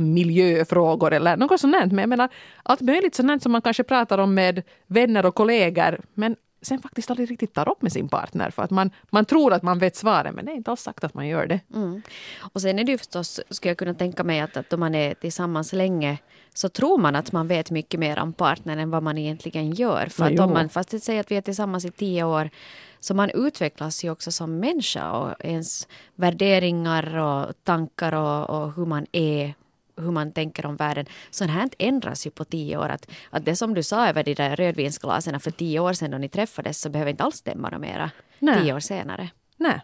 miljöfrågor 0.00 1.12
eller 1.12 1.36
något 1.36 1.60
sånt. 1.60 1.92
Men 1.92 1.98
jag 1.98 2.08
menar, 2.08 2.28
allt 2.62 2.80
möjligt 2.80 3.14
sånt 3.14 3.42
som 3.42 3.52
man 3.52 3.62
kanske 3.62 3.82
pratar 3.82 4.18
om 4.18 4.34
med 4.34 4.62
vänner 4.86 5.26
och 5.26 5.34
kollegor 5.34 6.00
men 6.14 6.36
sen 6.62 6.82
faktiskt 6.82 7.10
aldrig 7.10 7.30
riktigt 7.30 7.54
tar 7.54 7.68
upp 7.68 7.82
med 7.82 7.92
sin 7.92 8.08
partner 8.08 8.50
för 8.50 8.62
att 8.62 8.70
man, 8.70 8.90
man 9.10 9.24
tror 9.24 9.52
att 9.52 9.62
man 9.62 9.78
vet 9.78 9.96
svaren 9.96 10.34
men 10.34 10.44
det 10.44 10.52
är 10.52 10.56
inte 10.56 10.70
alls 10.70 10.80
sagt 10.80 11.04
att 11.04 11.14
man 11.14 11.28
gör 11.28 11.46
det. 11.46 11.60
Mm. 11.74 12.02
Och 12.40 12.60
sen 12.60 12.78
är 12.78 12.84
det 12.84 12.92
ju 12.92 12.98
förstås, 12.98 13.40
skulle 13.50 13.70
jag 13.70 13.78
kunna 13.78 13.94
tänka 13.94 14.24
mig 14.24 14.40
att, 14.40 14.56
att 14.56 14.72
om 14.72 14.80
man 14.80 14.94
är 14.94 15.14
tillsammans 15.14 15.72
länge 15.72 16.18
så 16.54 16.68
tror 16.68 16.98
man 16.98 17.16
att 17.16 17.32
man 17.32 17.48
vet 17.48 17.70
mycket 17.70 18.00
mer 18.00 18.18
om 18.18 18.32
partnern 18.32 18.78
än 18.78 18.90
vad 18.90 19.02
man 19.02 19.18
egentligen 19.18 19.70
gör. 19.70 20.06
För 20.06 20.24
att 20.24 20.32
jo. 20.32 20.42
om 20.42 20.52
man, 20.52 20.68
fast 20.68 21.02
säger 21.02 21.20
att 21.20 21.30
vi 21.30 21.36
är 21.36 21.40
tillsammans 21.40 21.84
i 21.84 21.90
tio 21.90 22.24
år, 22.24 22.50
så 23.00 23.14
man 23.14 23.30
utvecklas 23.34 24.04
ju 24.04 24.10
också 24.10 24.32
som 24.32 24.58
människa 24.58 25.12
och 25.12 25.44
ens 25.44 25.88
värderingar 26.14 27.16
och 27.16 27.54
tankar 27.64 28.14
och, 28.14 28.50
och 28.50 28.74
hur 28.74 28.86
man 28.86 29.06
är 29.12 29.54
hur 29.96 30.10
man 30.10 30.32
tänker 30.32 30.66
om 30.66 30.76
världen. 30.76 31.06
Sånt 31.30 31.50
här 31.50 31.70
ändras 31.78 32.26
ju 32.26 32.30
på 32.30 32.44
tio 32.44 32.76
år. 32.76 32.88
Att, 32.88 33.08
att 33.30 33.44
det 33.44 33.56
som 33.56 33.74
du 33.74 33.82
sa 33.82 34.08
över 34.08 34.24
de 34.24 34.34
där 34.34 34.56
rödvinsglasen 34.56 35.40
för 35.40 35.50
tio 35.50 35.80
år 35.80 35.92
sedan 35.92 36.10
då 36.10 36.18
ni 36.18 36.28
träffades 36.28 36.80
så 36.80 36.88
behöver 36.88 37.10
inte 37.10 37.24
alls 37.24 37.36
stämma 37.36 37.70
något 37.70 37.80
mera 37.80 38.10
Nej. 38.38 38.62
tio 38.62 38.74
år 38.74 38.80
senare. 38.80 39.30
Nej. 39.56 39.80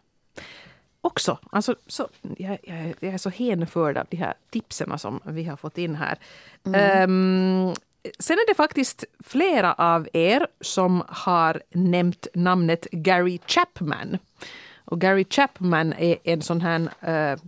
Också, 1.01 1.38
alltså, 1.51 1.75
så, 1.87 2.09
jag, 2.37 2.59
jag, 2.62 2.94
jag 3.01 3.14
är 3.14 3.18
så 3.18 3.31
hänförd 3.31 3.96
av 3.96 4.07
de 4.11 4.16
här 4.16 4.35
tipsen 4.51 4.98
som 4.98 5.20
vi 5.25 5.44
har 5.44 5.57
fått 5.57 5.79
in 5.79 5.94
här. 5.94 6.18
Ehm, 6.75 7.75
sen 8.19 8.38
är 8.38 8.47
det 8.47 8.55
faktiskt 8.55 9.05
flera 9.25 9.73
av 9.73 10.09
er 10.12 10.47
som 10.61 11.03
har 11.09 11.62
nämnt 11.71 12.27
namnet 12.35 12.87
Gary 12.93 13.38
Chapman. 13.47 14.19
Och 14.85 15.01
Gary 15.01 15.25
Chapman 15.31 15.93
är 15.93 16.17
en 16.25 16.43
sån 16.43 16.61
här 16.61 16.88
eh, 17.01 17.38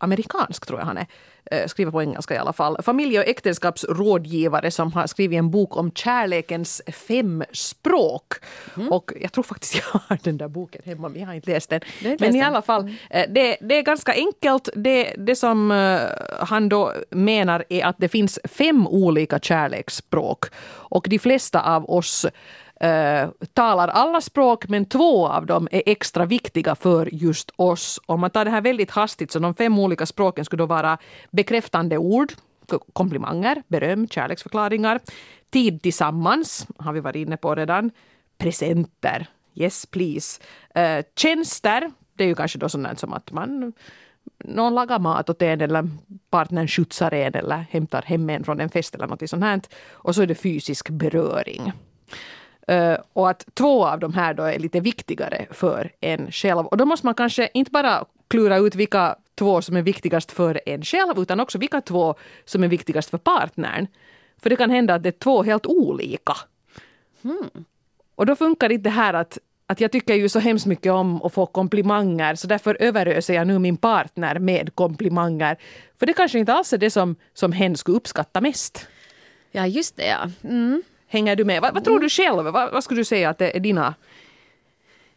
amerikansk, 0.00 0.66
tror 0.66 0.78
jag 0.78 0.86
han 0.86 0.96
är, 0.96 1.06
eh, 1.50 1.66
skriver 1.66 1.92
på 1.92 2.02
engelska 2.02 2.34
i 2.34 2.38
alla 2.38 2.52
fall, 2.52 2.82
familje 2.82 3.20
och 3.20 3.28
äktenskapsrådgivare 3.28 4.70
som 4.70 4.92
har 4.92 5.06
skrivit 5.06 5.38
en 5.38 5.50
bok 5.50 5.76
om 5.76 5.92
kärlekens 5.92 6.82
fem 6.86 7.44
språk. 7.52 8.34
Mm. 8.76 8.92
Och 8.92 9.12
jag 9.20 9.32
tror 9.32 9.44
faktiskt 9.44 9.74
jag 9.74 10.00
har 10.00 10.18
den 10.22 10.38
där 10.38 10.48
boken 10.48 10.82
hemma, 10.84 11.08
men 11.08 11.20
jag 11.20 11.26
har 11.26 11.34
inte 11.34 11.50
läst 11.50 11.70
den. 11.70 11.80
Men 12.02 12.10
läst 12.10 12.34
i 12.34 12.38
den? 12.38 12.42
alla 12.42 12.62
fall, 12.62 12.96
eh, 13.10 13.24
det, 13.28 13.56
det 13.60 13.78
är 13.78 13.82
ganska 13.82 14.12
enkelt. 14.12 14.68
Det, 14.74 15.14
det 15.18 15.36
som 15.36 15.70
eh, 15.70 16.00
han 16.40 16.68
då 16.68 16.92
menar 17.10 17.64
är 17.68 17.84
att 17.84 17.96
det 17.98 18.08
finns 18.08 18.38
fem 18.44 18.86
olika 18.86 19.38
kärleksspråk. 19.38 20.44
Och 20.90 21.06
de 21.10 21.18
flesta 21.18 21.62
av 21.62 21.90
oss 21.90 22.26
eh, 22.80 23.28
talar 23.52 23.88
alla 23.88 24.20
språk 24.20 24.68
men 24.68 24.84
två 24.84 25.28
av 25.28 25.46
dem 25.46 25.68
är 25.70 25.82
extra 25.86 26.26
viktiga 26.26 26.74
för 26.74 27.14
just 27.14 27.50
oss. 27.56 28.00
Om 28.06 28.20
man 28.20 28.30
tar 28.30 28.44
det 28.44 28.50
här 28.50 28.60
väldigt 28.60 28.90
hastigt 28.90 29.32
så 29.32 29.38
de 29.38 29.54
fem 29.54 29.78
olika 29.78 30.06
språken 30.06 30.44
skulle 30.44 30.62
då 30.62 30.66
vara 30.66 30.98
bekräftande 31.30 31.98
ord, 31.98 32.32
komplimanger, 32.92 33.62
beröm, 33.68 34.08
kärleksförklaringar, 34.08 35.00
tid 35.50 35.82
tillsammans, 35.82 36.66
har 36.76 36.92
vi 36.92 37.00
varit 37.00 37.26
inne 37.26 37.36
på 37.36 37.54
redan, 37.54 37.90
presenter, 38.38 39.26
yes 39.54 39.86
please, 39.86 40.42
eh, 40.74 41.04
tjänster, 41.16 41.90
det 42.16 42.24
är 42.24 42.28
ju 42.28 42.34
kanske 42.34 42.58
då 42.58 42.68
sånt 42.68 42.98
som 42.98 43.12
att 43.12 43.32
man 43.32 43.72
någon 44.44 44.74
lagar 44.74 44.98
mat 44.98 45.30
åt 45.30 45.42
en 45.42 45.60
eller 45.60 45.88
partnern 46.30 46.68
skjutsar 46.68 47.14
en 47.14 47.34
eller 47.34 47.66
hämtar 47.70 48.02
hem 48.02 48.30
en 48.30 48.44
från 48.44 48.60
en 48.60 48.68
fest 48.68 48.94
eller 48.94 49.06
något 49.06 49.30
sånt 49.30 49.42
här. 49.42 49.60
Och 49.90 50.14
så 50.14 50.22
är 50.22 50.26
det 50.26 50.34
fysisk 50.34 50.88
beröring. 50.90 51.72
Eh, 52.70 52.98
och 53.12 53.30
att 53.30 53.54
två 53.54 53.86
av 53.86 53.98
de 54.00 54.14
här 54.14 54.34
då 54.34 54.42
är 54.42 54.58
lite 54.58 54.80
viktigare 54.80 55.46
för 55.50 55.92
en 56.00 56.32
själv. 56.32 56.66
Och 56.66 56.76
då 56.76 56.84
måste 56.86 57.06
man 57.06 57.14
kanske 57.14 57.48
inte 57.54 57.70
bara 57.70 58.04
klura 58.28 58.56
ut 58.56 58.74
vilka 58.74 59.16
två 59.34 59.62
som 59.62 59.76
är 59.76 59.82
viktigast 59.82 60.32
för 60.32 60.60
en 60.66 60.82
själv 60.82 61.18
utan 61.18 61.40
också 61.40 61.58
vilka 61.58 61.80
två 61.80 62.14
som 62.44 62.64
är 62.64 62.68
viktigast 62.68 63.10
för 63.10 63.18
partnern. 63.18 63.86
För 64.42 64.50
det 64.50 64.56
kan 64.56 64.70
hända 64.70 64.94
att 64.94 65.02
det 65.02 65.08
är 65.08 65.18
två 65.18 65.42
helt 65.42 65.66
olika. 65.66 66.36
Och 68.14 68.26
då 68.26 68.36
funkar 68.36 68.72
inte 68.72 68.90
det 68.90 68.94
här 68.94 69.14
att, 69.14 69.38
att 69.66 69.80
jag 69.80 69.92
tycker 69.92 70.14
ju 70.14 70.28
så 70.28 70.38
hemskt 70.38 70.66
mycket 70.66 70.92
om 70.92 71.22
att 71.22 71.34
få 71.34 71.46
komplimanger 71.46 72.34
så 72.34 72.46
därför 72.46 72.76
överöser 72.80 73.34
jag 73.34 73.46
nu 73.46 73.58
min 73.58 73.76
partner 73.76 74.38
med 74.38 74.74
komplimanger. 74.74 75.56
För 75.98 76.06
det 76.06 76.12
kanske 76.12 76.38
inte 76.38 76.52
alls 76.52 76.72
är 76.72 76.78
det 76.78 76.90
som, 76.90 77.16
som 77.34 77.52
hen 77.52 77.76
skulle 77.76 77.96
uppskatta 77.96 78.40
mest. 78.40 78.86
Ja, 79.52 79.66
just 79.66 79.96
det 79.96 80.06
ja. 80.06 80.30
Mm. 80.48 80.82
Hänger 81.12 81.36
du 81.36 81.44
med? 81.44 81.62
Vad, 81.62 81.74
vad 81.74 81.84
tror 81.84 82.00
du 82.00 82.08
själv? 82.08 82.44
Vad, 82.44 82.72
vad 82.72 82.84
skulle 82.84 83.00
du 83.00 83.04
säga 83.04 83.30
att 83.30 83.38
det 83.38 83.56
är 83.56 83.60
dina, 83.60 83.94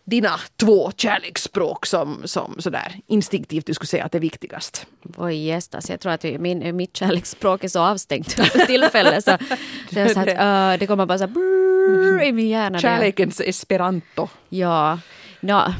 dina 0.03 0.39
två 0.57 0.91
kärleksspråk 0.97 1.85
som, 1.85 2.21
som 2.25 2.55
sådär 2.59 2.95
instinktivt 3.07 3.65
du 3.65 3.73
skulle 3.73 3.87
säga 3.87 4.05
att 4.05 4.15
är 4.15 4.19
viktigast? 4.19 4.85
Oj 5.17 5.35
gästas, 5.35 5.89
jag 5.89 5.99
tror 5.99 6.11
att 6.11 6.23
min, 6.23 6.75
mitt 6.75 6.97
kärleksspråk 6.97 7.63
är 7.63 7.67
så 7.67 7.79
avstängt 7.81 8.31
för 8.51 8.65
tillfället. 8.65 9.23
Så 9.23 9.37
det, 9.89 10.09
så 10.13 10.19
att, 10.19 10.27
uh, 10.27 10.79
det 10.79 10.87
kommer 10.87 11.05
bara 11.05 11.17
så 11.17 11.23
här, 11.23 11.31
brrr, 11.31 12.23
i 12.23 12.31
min 12.31 12.49
hjärna. 12.49 12.77
det- 12.77 12.81
Kärlekens 12.81 13.39
esperanto. 13.41 14.27
Ja. 14.49 14.99
Nå, 15.39 15.73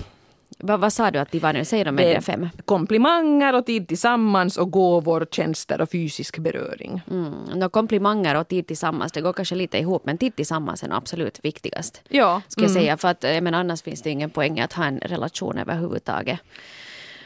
vad, 0.65 0.79
vad 0.79 0.93
sa 0.93 1.11
du 1.11 1.19
att 1.19 1.31
de 1.31 1.39
var 1.39 1.53
nu? 1.53 1.65
Säg 1.65 1.83
de 1.83 1.91
med 1.95 2.15
Det 2.15 2.21
fem. 2.21 2.49
komplimanger 2.65 3.55
och 3.55 3.65
tid 3.65 3.87
tillsammans 3.87 4.57
och 4.57 4.71
gåvor, 4.71 5.27
tjänster 5.31 5.81
och 5.81 5.91
fysisk 5.91 6.37
beröring. 6.37 7.01
Mm. 7.11 7.33
Nå, 7.55 7.69
komplimanger 7.69 8.35
och 8.35 8.47
tid 8.47 8.67
tillsammans, 8.67 9.11
det 9.11 9.21
går 9.21 9.33
kanske 9.33 9.55
lite 9.55 9.77
ihop 9.77 10.05
men 10.05 10.17
tid 10.17 10.35
tillsammans 10.35 10.83
är 10.83 10.87
nog 10.87 10.97
absolut 10.97 11.39
viktigast. 11.45 12.01
Ja, 12.09 12.41
Ska 12.47 12.61
jag 12.61 12.71
säga, 12.71 12.97
för 12.97 13.07
att 13.07 13.21
men 13.23 13.53
annars 13.53 13.81
finns 13.81 14.01
det 14.01 14.09
ingen 14.09 14.29
poäng 14.29 14.59
att 14.59 14.73
ha 14.73 14.85
en 14.85 14.99
relation 14.99 15.57
överhuvudtaget. 15.57 16.39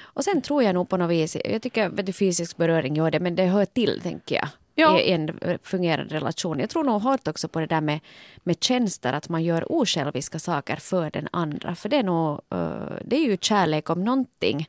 Och 0.02 0.24
sen 0.24 0.42
tror 0.42 0.64
jag 0.64 0.74
nog 0.74 0.90
på 0.90 0.98
något 0.98 1.10
vis, 1.12 1.38
jag 1.46 1.62
tycker 1.62 1.90
vet 1.90 2.06
du, 2.06 2.14
fysisk 2.14 2.58
beröring 2.58 2.96
gör 2.96 3.12
det, 3.12 3.20
men 3.20 3.36
det 3.36 3.46
hör 3.46 3.66
till 3.66 4.00
tänker 4.04 4.36
jag. 4.36 4.48
Ja. 4.80 5.00
I 5.00 5.12
en 5.12 5.40
eh, 5.42 5.58
fungerande 5.64 6.16
relation. 6.16 6.60
Jag 6.60 6.70
tror 6.70 6.84
nog 6.84 7.02
hårt 7.02 7.28
också 7.28 7.48
på 7.48 7.60
det 7.60 7.66
där 7.66 7.82
med, 7.82 8.00
med 8.38 8.64
tjänster, 8.64 9.14
att 9.14 9.30
man 9.30 9.44
gör 9.44 9.72
osjälviska 9.72 10.40
saker 10.40 10.76
för 10.76 11.10
den 11.12 11.28
andra. 11.32 11.76
För 11.76 11.90
det 11.90 11.98
är 11.98 12.04
nog, 12.04 12.42
eh, 12.52 12.98
det 13.06 13.16
är 13.16 13.24
ju 13.24 13.38
kärlek 13.42 13.90
om 13.90 14.04
någonting. 14.04 14.68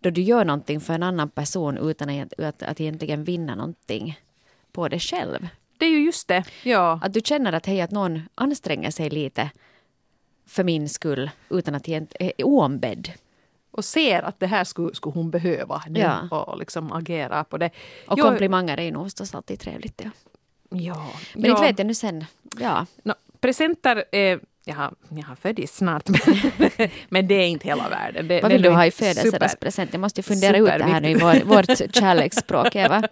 Då 0.00 0.10
du 0.10 0.20
gör 0.20 0.44
någonting 0.44 0.80
för 0.80 0.94
en 0.94 1.02
annan 1.02 1.28
person 1.28 1.78
utan 1.78 2.08
att, 2.08 2.40
att, 2.40 2.62
att 2.62 2.80
egentligen 2.80 3.24
vinna 3.24 3.54
någonting 3.54 4.20
på 4.72 4.88
det 4.88 4.98
själv. 4.98 5.48
det 5.78 5.84
är 5.86 5.90
ju 5.90 6.04
just 6.04 6.28
det. 6.28 6.44
Ja. 6.62 7.00
Att 7.02 7.14
du 7.14 7.20
känner 7.24 7.52
att 7.52 7.66
hej, 7.66 7.80
att 7.80 7.90
någon 7.90 8.22
anstränger 8.34 8.90
sig 8.90 9.10
lite 9.10 9.50
för 10.46 10.64
min 10.64 10.88
skull 10.88 11.30
utan 11.50 11.74
att 11.74 11.88
egentligen 11.88 12.32
är 12.38 12.44
oombedd. 12.46 13.12
Och 13.78 13.84
ser 13.84 14.22
att 14.22 14.40
det 14.40 14.46
här 14.46 14.64
skulle, 14.64 14.94
skulle 14.94 15.14
hon 15.14 15.30
behöva 15.30 15.82
nu 15.88 16.00
Ja. 16.00 16.28
och 16.40 16.58
liksom 16.58 16.92
agera 16.92 17.44
på 17.44 17.58
det. 17.58 17.70
Och 18.08 18.18
Jo, 18.18 18.24
komplimanger 18.24 18.78
är 18.78 18.82
ju 18.82 18.90
nog 18.90 19.06
förstås 19.06 19.34
alltid 19.34 19.60
trevligt. 19.60 20.00
Ja. 20.04 20.10
Ja. 20.70 21.06
Men 21.34 21.44
ja. 21.44 21.50
inte 21.50 21.62
vet 21.62 21.78
jag 21.78 21.86
nu 21.86 21.94
sen. 21.94 22.24
Ja. 22.60 22.86
Nå, 23.02 23.14
presenter, 23.40 24.04
eh, 24.12 24.38
jag 24.68 24.74
har, 24.74 24.94
jag 25.08 25.22
har 25.22 25.34
födis 25.34 25.76
snart 25.76 26.08
men, 26.08 26.20
men 27.08 27.28
det 27.28 27.34
är 27.34 27.46
inte 27.46 27.68
hela 27.68 27.88
världen. 27.88 28.28
Det, 28.28 28.40
Vad 28.42 28.52
vill 28.52 28.62
du 28.62 28.70
ha 28.70 28.86
i 28.86 28.90
födelsedagspresent? 28.90 29.92
Jag 29.92 30.00
måste 30.00 30.22
fundera 30.22 30.56
ut 30.56 30.66
det 30.66 30.84
här 30.84 31.00
nu 31.00 31.08
i 31.10 31.14
vår, 31.14 31.44
vårt 31.44 31.94
kärleksspråk. 31.96 32.76
Eva. 32.76 32.94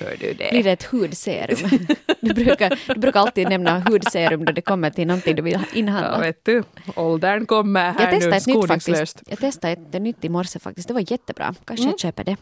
Hör 0.00 0.16
du 0.20 0.32
det? 0.32 0.48
Blir 0.50 0.62
det 0.64 0.70
ett 0.70 0.82
hudserum? 0.84 1.78
Du 2.20 2.34
brukar, 2.34 2.78
du 2.94 3.00
brukar 3.00 3.20
alltid 3.20 3.48
nämna 3.48 3.80
hudserum 3.80 4.44
då 4.44 4.52
det 4.52 4.60
kommer 4.60 4.90
till 4.90 5.06
någonting 5.06 5.36
du 5.36 5.42
vill 5.42 5.52
Ja, 5.52 5.60
inhandla. 5.78 6.18
vet 6.20 6.44
du, 6.44 6.62
åldern 6.96 7.46
kommer 7.46 7.92
här 7.92 8.12
Jag 8.12 8.20
nu 8.20 8.36
ett 8.36 8.46
nytt 8.46 8.66
faktiskt. 8.68 9.22
Jag 9.26 9.38
testade 9.38 9.72
ett 9.72 10.02
nytt 10.02 10.24
i 10.24 10.28
morse 10.28 10.58
faktiskt. 10.58 10.88
Det 10.88 10.94
var 10.94 11.12
jättebra. 11.12 11.54
Kanske 11.64 11.82
Mm. 11.84 11.90
jag 11.90 12.00
köper 12.00 12.24
det. 12.24 12.36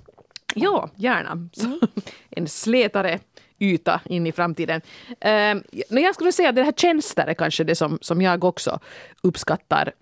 Ja, 0.54 0.90
gärna. 0.96 1.30
Mm. 1.30 1.80
en 2.30 2.48
slätare 2.48 3.18
yta 3.58 4.00
in 4.04 4.26
i 4.26 4.32
framtiden. 4.32 4.80
Um, 5.90 5.98
jag 6.02 6.14
skulle 6.14 6.32
säga 6.32 6.48
att 6.48 6.54
det 6.54 6.62
här 6.62 6.72
tjänster 6.72 7.26
är 7.26 7.34
kanske 7.34 7.64
det 7.64 7.74
som, 7.74 7.98
som 8.00 8.22
jag 8.22 8.44
också 8.44 8.78
uppskattar. 9.22 9.92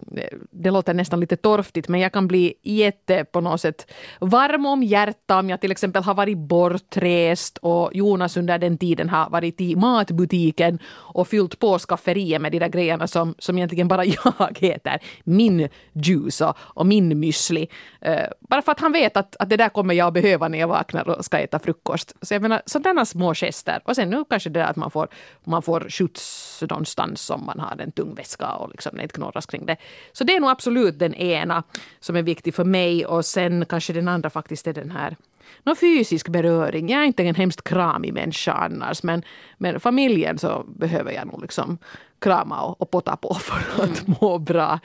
Det 0.50 0.70
låter 0.70 0.94
nästan 0.94 1.20
lite 1.20 1.36
torftigt 1.36 1.88
men 1.88 2.00
jag 2.00 2.12
kan 2.12 2.28
bli 2.28 2.54
jätte 2.62 3.24
på 3.24 3.40
något 3.40 3.60
sätt 3.60 3.90
varm 4.20 4.66
om 4.66 4.82
hjärtat 4.82 5.44
om 5.44 5.50
jag 5.50 5.60
till 5.60 5.72
exempel 5.72 6.02
har 6.02 6.14
varit 6.14 6.38
bortrest 6.38 7.58
och 7.58 7.90
Jonas 7.94 8.36
under 8.36 8.58
den 8.58 8.78
tiden 8.78 9.08
har 9.08 9.30
varit 9.30 9.60
i 9.60 9.76
matbutiken 9.76 10.78
och 11.14 11.28
fyllt 11.28 11.58
på 11.58 11.78
skafferiet 11.78 12.40
med 12.40 12.52
de 12.52 12.58
där 12.58 12.68
grejerna 12.68 13.06
som, 13.06 13.34
som 13.38 13.58
egentligen 13.58 13.88
bara 13.88 14.04
jag 14.24 14.62
äter. 14.62 14.98
Min 15.24 15.68
juice 15.92 16.40
och, 16.40 16.56
och 16.58 16.86
min 16.86 17.24
müsli. 17.24 17.68
Eh, 18.00 18.26
bara 18.40 18.62
för 18.62 18.72
att 18.72 18.80
han 18.80 18.92
vet 18.92 19.16
att, 19.16 19.36
att 19.38 19.50
det 19.50 19.56
där 19.56 19.68
kommer 19.68 19.94
jag 19.94 20.12
behöva 20.12 20.48
när 20.48 20.58
jag 20.58 20.68
vaknar 20.68 21.08
och 21.08 21.24
ska 21.24 21.38
äta 21.38 21.58
frukost. 21.58 22.14
Så 22.22 22.34
jag 22.34 22.42
menar, 22.42 22.62
sådana 22.66 23.04
små 23.04 23.34
gester. 23.44 23.80
Och 23.84 23.96
sen 23.96 24.10
nu 24.10 24.24
kanske 24.30 24.50
det 24.50 24.60
där 24.60 24.66
att 24.66 24.76
man 24.76 24.90
får, 24.90 25.08
man 25.44 25.62
får 25.62 25.86
skjuts 25.90 26.62
någonstans 26.70 27.30
om 27.30 27.46
man 27.46 27.60
har 27.60 27.80
en 27.80 27.92
tung 27.92 28.14
väska 28.14 28.52
och 28.52 28.70
liksom 28.70 29.00
inte 29.00 29.14
knorras 29.14 29.46
kring 29.46 29.66
det. 29.66 29.76
Så 30.12 30.24
det 30.24 30.36
är 30.36 30.40
nog 30.40 30.50
absolut 30.50 30.98
den 30.98 31.14
ena 31.14 31.62
som 32.00 32.16
är 32.16 32.22
viktig 32.22 32.54
för 32.54 32.64
mig 32.64 33.06
och 33.06 33.24
sen 33.24 33.66
kanske 33.66 33.92
den 33.92 34.08
andra 34.08 34.30
faktiskt 34.30 34.66
är 34.66 34.72
den 34.72 34.90
här 34.90 35.16
Nå, 35.62 35.74
fysisk 35.74 36.28
beröring. 36.28 36.88
Jag 36.88 37.00
är 37.00 37.04
inte 37.04 37.22
en 37.22 37.34
hemskt 37.34 37.64
kramig 37.64 38.14
människa 38.14 38.52
annars 38.52 39.02
men, 39.02 39.22
men 39.58 39.80
familjen 39.80 40.38
så 40.38 40.64
behöver 40.66 41.12
jag 41.12 41.26
nog 41.26 41.42
liksom 41.42 41.78
krama 42.18 42.60
och, 42.60 42.80
och 42.80 42.90
potta 42.90 43.16
på 43.16 43.34
för 43.34 43.84
att 43.84 44.06
må 44.20 44.38
bra. 44.38 44.78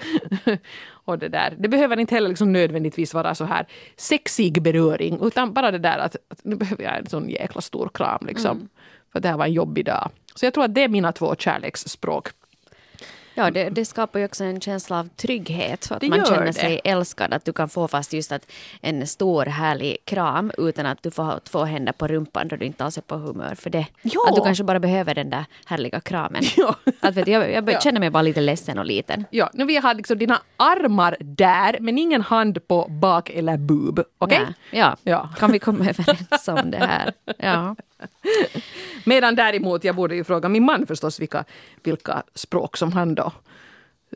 och 0.89 1.19
det, 1.19 1.29
där. 1.29 1.55
det 1.57 1.67
behöver 1.67 1.99
inte 1.99 2.15
heller 2.15 2.29
liksom 2.29 2.53
nödvändigtvis 2.53 3.13
vara 3.13 3.35
så 3.35 3.45
här 3.45 3.67
sexig 3.97 4.61
beröring 4.61 5.19
utan 5.21 5.53
bara 5.53 5.71
det 5.71 5.77
där 5.77 5.97
att, 5.97 6.15
att 6.29 6.39
nu 6.43 6.55
behöver 6.55 6.83
jag 6.83 6.97
en 6.97 7.09
sån 7.09 7.29
jäkla 7.29 7.61
stor 7.61 7.89
kram 7.93 8.25
liksom. 8.27 8.69
För 9.11 9.19
det 9.19 9.27
här 9.27 9.37
var 9.37 9.45
en 9.45 9.53
jobbig 9.53 9.85
dag. 9.85 10.09
Så 10.35 10.45
jag 10.45 10.53
tror 10.53 10.63
att 10.63 10.75
det 10.75 10.83
är 10.83 10.87
mina 10.87 11.11
två 11.11 11.35
kärleksspråk. 11.35 12.27
Ja, 13.39 13.51
det, 13.51 13.69
det 13.69 13.85
skapar 13.85 14.19
ju 14.19 14.25
också 14.25 14.43
en 14.43 14.61
känsla 14.61 14.99
av 14.99 15.07
trygghet. 15.09 15.85
För 15.85 15.95
att 15.95 16.01
Det 16.01 16.09
man 16.09 16.25
känner 16.25 16.45
det. 16.45 16.53
sig 16.53 16.81
älskad. 16.83 17.33
Att 17.33 17.45
du 17.45 17.53
kan 17.53 17.69
få 17.69 17.87
fast 17.87 18.13
just 18.13 18.31
att 18.31 18.51
en 18.81 19.07
stor 19.07 19.45
härlig 19.45 19.97
kram 20.05 20.51
utan 20.57 20.85
att 20.85 21.03
du 21.03 21.11
får 21.11 21.39
två 21.43 21.63
händer 21.63 21.93
på 21.93 22.07
rumpan 22.07 22.47
då 22.47 22.55
du 22.55 22.65
inte 22.65 22.83
alls 22.85 22.97
är 22.97 23.01
på 23.01 23.15
humör 23.15 23.55
för 23.55 23.69
det. 23.69 23.85
Ja. 24.01 24.21
Att 24.29 24.35
du 24.35 24.41
kanske 24.41 24.63
bara 24.63 24.79
behöver 24.79 25.15
den 25.15 25.29
där 25.29 25.45
härliga 25.65 25.99
kramen. 25.99 26.43
Att 27.01 27.15
vet, 27.15 27.27
jag 27.27 27.51
jag 27.51 27.69
Ja. 27.71 27.79
känner 27.79 27.99
mig 27.99 28.09
bara 28.09 28.21
lite 28.23 28.41
ledsen 28.41 28.79
och 28.79 28.85
liten. 28.85 29.25
Ja, 29.29 29.49
nu 29.53 29.65
vill 29.65 29.75
jag 29.75 29.83
ha 29.83 29.93
liksom 29.93 30.17
dina 30.17 30.41
armar 30.57 31.17
där 31.19 31.77
men 31.79 31.97
ingen 31.97 32.21
hand 32.21 32.67
på 32.67 32.87
bak 32.89 33.29
eller 33.29 33.57
boob. 33.57 34.03
Okej? 34.17 34.39
Ja. 34.71 34.77
Ja. 34.79 34.97
Ja. 35.03 35.29
kan 35.39 35.51
vi 35.51 35.59
komma 35.59 35.89
överens 35.89 36.47
om 36.47 36.71
det 36.71 36.77
här? 36.77 37.13
Ja. 37.37 37.75
Medan 39.03 39.35
däremot, 39.35 39.83
jag 39.83 39.95
borde 39.95 40.15
ju 40.15 40.23
fråga 40.23 40.49
min 40.49 40.63
man 40.65 40.87
förstås 40.87 41.19
vilka, 41.19 41.45
vilka 41.83 42.23
språk 42.35 42.77
som 42.77 42.91
han 42.91 43.15
då 43.15 43.31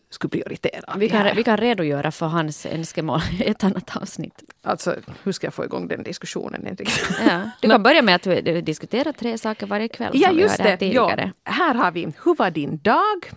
skulle 0.09 0.29
prioritera. 0.29 0.93
Vi 0.97 1.09
kan, 1.09 1.35
vi 1.35 1.43
kan 1.43 1.57
redogöra 1.57 2.11
för 2.11 2.25
hans 2.25 2.65
önskemål 2.65 3.19
i 3.39 3.43
ett 3.43 3.63
annat 3.63 3.97
avsnitt. 3.97 4.43
Alltså, 4.61 4.95
hur 5.23 5.31
ska 5.31 5.47
jag 5.47 5.53
få 5.53 5.65
igång 5.65 5.87
den 5.87 6.03
diskussionen? 6.03 6.77
Ja. 7.27 7.49
Du 7.61 7.69
kan 7.69 7.83
börja 7.83 8.01
med 8.01 8.15
att 8.15 8.21
du- 8.23 8.41
du 8.41 8.61
diskuterar 8.61 9.11
tre 9.11 9.37
saker 9.37 9.67
varje 9.67 9.87
kväll. 9.87 10.11
Ja, 10.13 10.31
just 10.31 10.57
det. 10.57 10.81
Ja. 10.85 11.17
Här 11.43 11.73
har 11.73 11.91
vi 11.91 12.13
Hur 12.23 12.35
var 12.35 12.51
din 12.51 12.77
dag? 12.77 13.31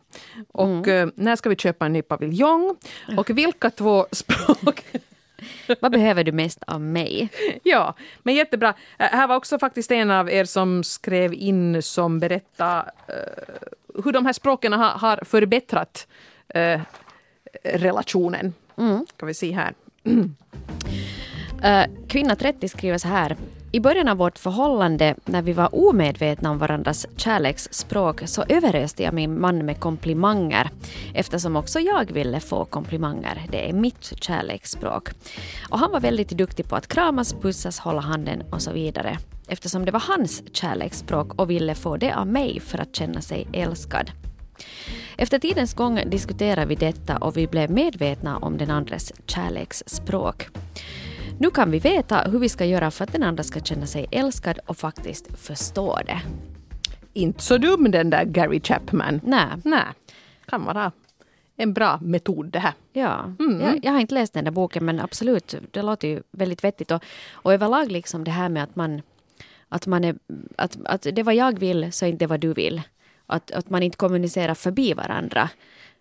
Och 0.53 0.67
Mm. 0.89 1.09
eh, 1.09 1.13
när 1.17 1.37
ska 1.37 1.49
vi 1.49 1.57
köpa 1.57 1.87
en 1.87 1.93
ny 1.93 2.03
paviljong? 2.03 2.77
Och 3.17 3.31
vilka 3.31 3.71
två 3.71 4.07
språk 4.13 4.85
Vad 5.81 5.93
behöver 5.93 6.25
du 6.25 6.33
mest 6.33 6.63
av 6.67 6.81
mig? 6.81 7.29
Ja, 7.63 7.95
men 8.23 8.35
jättebra. 8.35 8.75
Här 8.99 9.27
var 9.27 9.37
också 9.37 9.59
faktiskt 9.59 9.91
en 9.91 10.11
av 10.11 10.31
er 10.31 10.45
som 10.45 10.85
skrev 10.85 11.35
in 11.35 11.83
som 11.83 12.19
berättade 12.19 12.91
eh, 13.09 14.03
hur 14.05 14.13
de 14.13 14.27
här 14.27 14.33
språken 14.33 14.73
har, 14.73 14.91
har 14.91 15.21
förbättrat 15.25 16.07
eh, 16.49 16.81
relationen. 17.65 18.55
Ska 19.17 19.27
vi 19.27 19.35
se 19.35 19.53
här. 19.53 19.75
Uh, 21.65 22.07
kvinna 22.09 22.37
30 22.37 22.69
skriver 22.69 22.99
så 22.99 23.09
här. 23.09 23.37
I 23.77 23.81
början 23.81 24.09
av 24.09 24.17
vårt 24.17 24.39
förhållande, 24.39 25.15
när 25.25 25.43
vi 25.43 25.53
var 25.53 25.75
omedvetna 25.75 26.51
om 26.51 26.59
varandras 26.59 27.07
kärleksspråk, 27.17 28.21
så 28.25 28.45
överöste 28.49 29.03
jag 29.03 29.15
min 29.15 29.41
man 29.41 29.67
med 29.67 29.81
komplimanger, 29.81 30.71
eftersom 31.15 31.57
också 31.57 31.81
jag 31.81 32.13
ville 32.13 32.41
få 32.41 32.65
komplimanger. 32.65 33.43
Det 33.51 33.69
är 33.69 33.73
mitt 33.73 34.23
kärleksspråk. 34.23 35.09
Och 35.69 35.79
han 35.79 35.91
var 35.91 36.01
väldigt 36.01 36.29
duktig 36.29 36.69
på 36.69 36.77
att 36.77 36.89
kramas, 36.89 37.33
pussas, 37.33 37.79
hålla 37.79 38.01
handen 38.01 38.43
och 38.51 38.63
så 38.63 38.73
vidare, 38.73 39.19
eftersom 39.49 39.85
det 39.85 39.93
var 39.93 40.05
hans 40.09 40.43
kärleksspråk 40.53 41.41
och 41.41 41.51
ville 41.51 41.75
få 41.75 41.97
det 41.97 42.13
av 42.13 42.27
mig 42.27 42.61
för 42.61 42.79
att 42.79 42.97
känna 42.97 43.21
sig 43.21 43.47
älskad. 43.53 44.11
Efter 45.17 45.39
tidens 45.39 45.75
gång 45.75 46.01
diskuterade 46.11 46.67
vi 46.67 46.75
detta 46.75 47.17
och 47.17 47.37
vi 47.37 47.47
blev 47.47 47.71
medvetna 47.71 48.39
om 48.39 48.59
den 48.59 48.71
andres 48.71 49.13
kärleksspråk. 49.27 50.49
Nu 51.39 51.51
kan 51.51 51.71
vi 51.71 51.79
veta 51.79 52.23
hur 52.31 52.39
vi 52.39 52.49
ska 52.49 52.65
göra 52.65 52.91
för 52.91 53.05
att 53.05 53.13
den 53.13 53.23
andra 53.23 53.43
ska 53.43 53.61
känna 53.61 53.87
sig 53.87 54.07
älskad 54.11 54.59
och 54.67 54.77
faktiskt 54.77 55.39
förstå 55.39 55.99
det. 56.07 56.21
Inte 57.13 57.43
så 57.43 57.59
dum 57.59 57.91
den 57.91 58.11
där 58.11 58.25
Gary 58.25 58.61
Chapman. 58.61 59.21
Nej, 59.25 59.47
Nej, 59.65 59.85
kan 60.47 60.65
vara 60.65 60.93
en 61.57 61.73
bra 61.73 61.99
metod 62.03 62.47
det 62.47 62.59
här. 62.59 62.73
ja. 62.93 63.35
Jag, 63.61 63.85
jag 63.85 63.93
har 63.93 64.01
inte 64.01 64.15
läst 64.15 64.33
den 64.33 64.45
där 64.45 64.51
boken 64.51 64.85
men 64.85 65.01
absolut, 65.01 65.55
det 65.71 65.83
låter 65.83 66.09
ju 66.09 66.23
väldigt 66.31 66.65
vettigt. 66.65 66.91
Och, 66.91 67.05
och 67.33 67.53
överlag 67.55 67.93
liksom 67.93 68.25
det 68.25 68.31
här 68.31 68.49
med 68.49 68.63
att 68.63 68.77
man, 68.77 69.03
att 69.69 69.87
man 69.87 70.05
är, 70.05 70.17
att, 70.57 70.77
att 70.85 71.07
det 71.13 71.23
vad 71.23 71.35
jag 71.35 71.59
vill 71.59 71.93
så 71.93 72.05
är 72.05 72.09
inte 72.09 72.27
vad 72.27 72.41
du 72.41 72.53
vill. 72.53 72.83
Att, 73.27 73.51
att 73.51 73.71
man 73.71 73.83
inte 73.83 73.97
kommunicerar 73.97 74.55
förbi 74.55 74.95
varandra. 74.95 75.51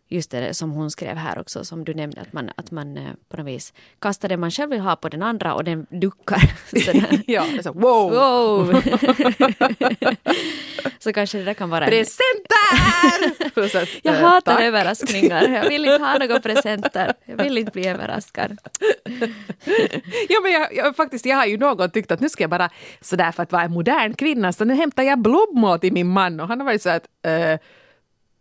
Just 0.08 0.32
det 0.32 0.54
som 0.54 0.72
hon 0.72 0.92
skrev 0.92 1.18
här 1.18 1.40
också, 1.40 1.66
som 1.66 1.86
du 1.86 1.94
nämnde, 1.94 2.22
att 2.22 2.34
man, 2.34 2.50
att 2.56 2.72
man 2.72 2.98
eh, 2.98 3.04
på 3.30 3.38
något 3.38 3.46
vis 3.46 3.74
kastar 4.00 4.30
det 4.30 4.38
man 4.38 4.52
själv 4.52 4.70
vill 4.70 4.80
ha 4.80 4.96
på 4.96 5.10
den 5.10 5.22
andra 5.22 5.54
och 5.54 5.64
den 5.64 5.86
duckar. 5.90 6.52
Ja, 7.28 7.42
alltså, 7.42 7.72
wow! 7.72 8.12
Wow! 8.12 8.82
så 11.00 11.14
kanske 11.14 11.38
det 11.38 11.44
där 11.44 11.54
kan 11.54 11.70
vara 11.70 11.86
en... 11.86 11.90
Presenter! 11.90 13.70
Så 13.70 13.86
Jag 14.04 14.16
eh, 14.16 14.22
hatar 14.22 14.56
tack. 14.56 14.64
överraskningar. 14.64 15.48
Jag 15.48 15.70
vill 15.70 15.86
inte 15.86 16.04
ha 16.04 16.18
några 16.18 16.40
presenter. 16.40 17.14
Jag 17.26 17.44
vill 17.44 17.58
inte 17.58 17.72
bli 17.72 17.88
överraskad. 17.88 18.58
Ja, 20.30 20.40
men 20.44 20.52
jag, 20.52 20.76
jag, 20.76 20.96
faktiskt, 20.96 21.26
jag 21.26 21.36
har 21.36 21.46
ju 21.46 21.58
någon 21.58 21.92
tyckt 21.92 22.12
att 22.12 22.20
nu 22.20 22.30
ska 22.30 22.44
jag 22.44 22.50
bara 22.50 22.70
sådär 23.02 23.32
för 23.32 23.44
att 23.44 23.52
vara 23.52 23.64
en 23.64 23.72
modern 23.72 24.14
kvinna 24.14 24.54
så 24.54 24.66
nu 24.66 24.74
hämtar 24.74 25.04
jag 25.04 25.20
blommor 25.20 25.78
till 25.78 25.94
min 25.94 26.08
man 26.08 26.40
och 26.40 26.48
han 26.48 26.60
har 26.60 26.66
varit 26.66 26.82
så 26.82 26.90
att 26.90 27.08
eh, 27.26 27.60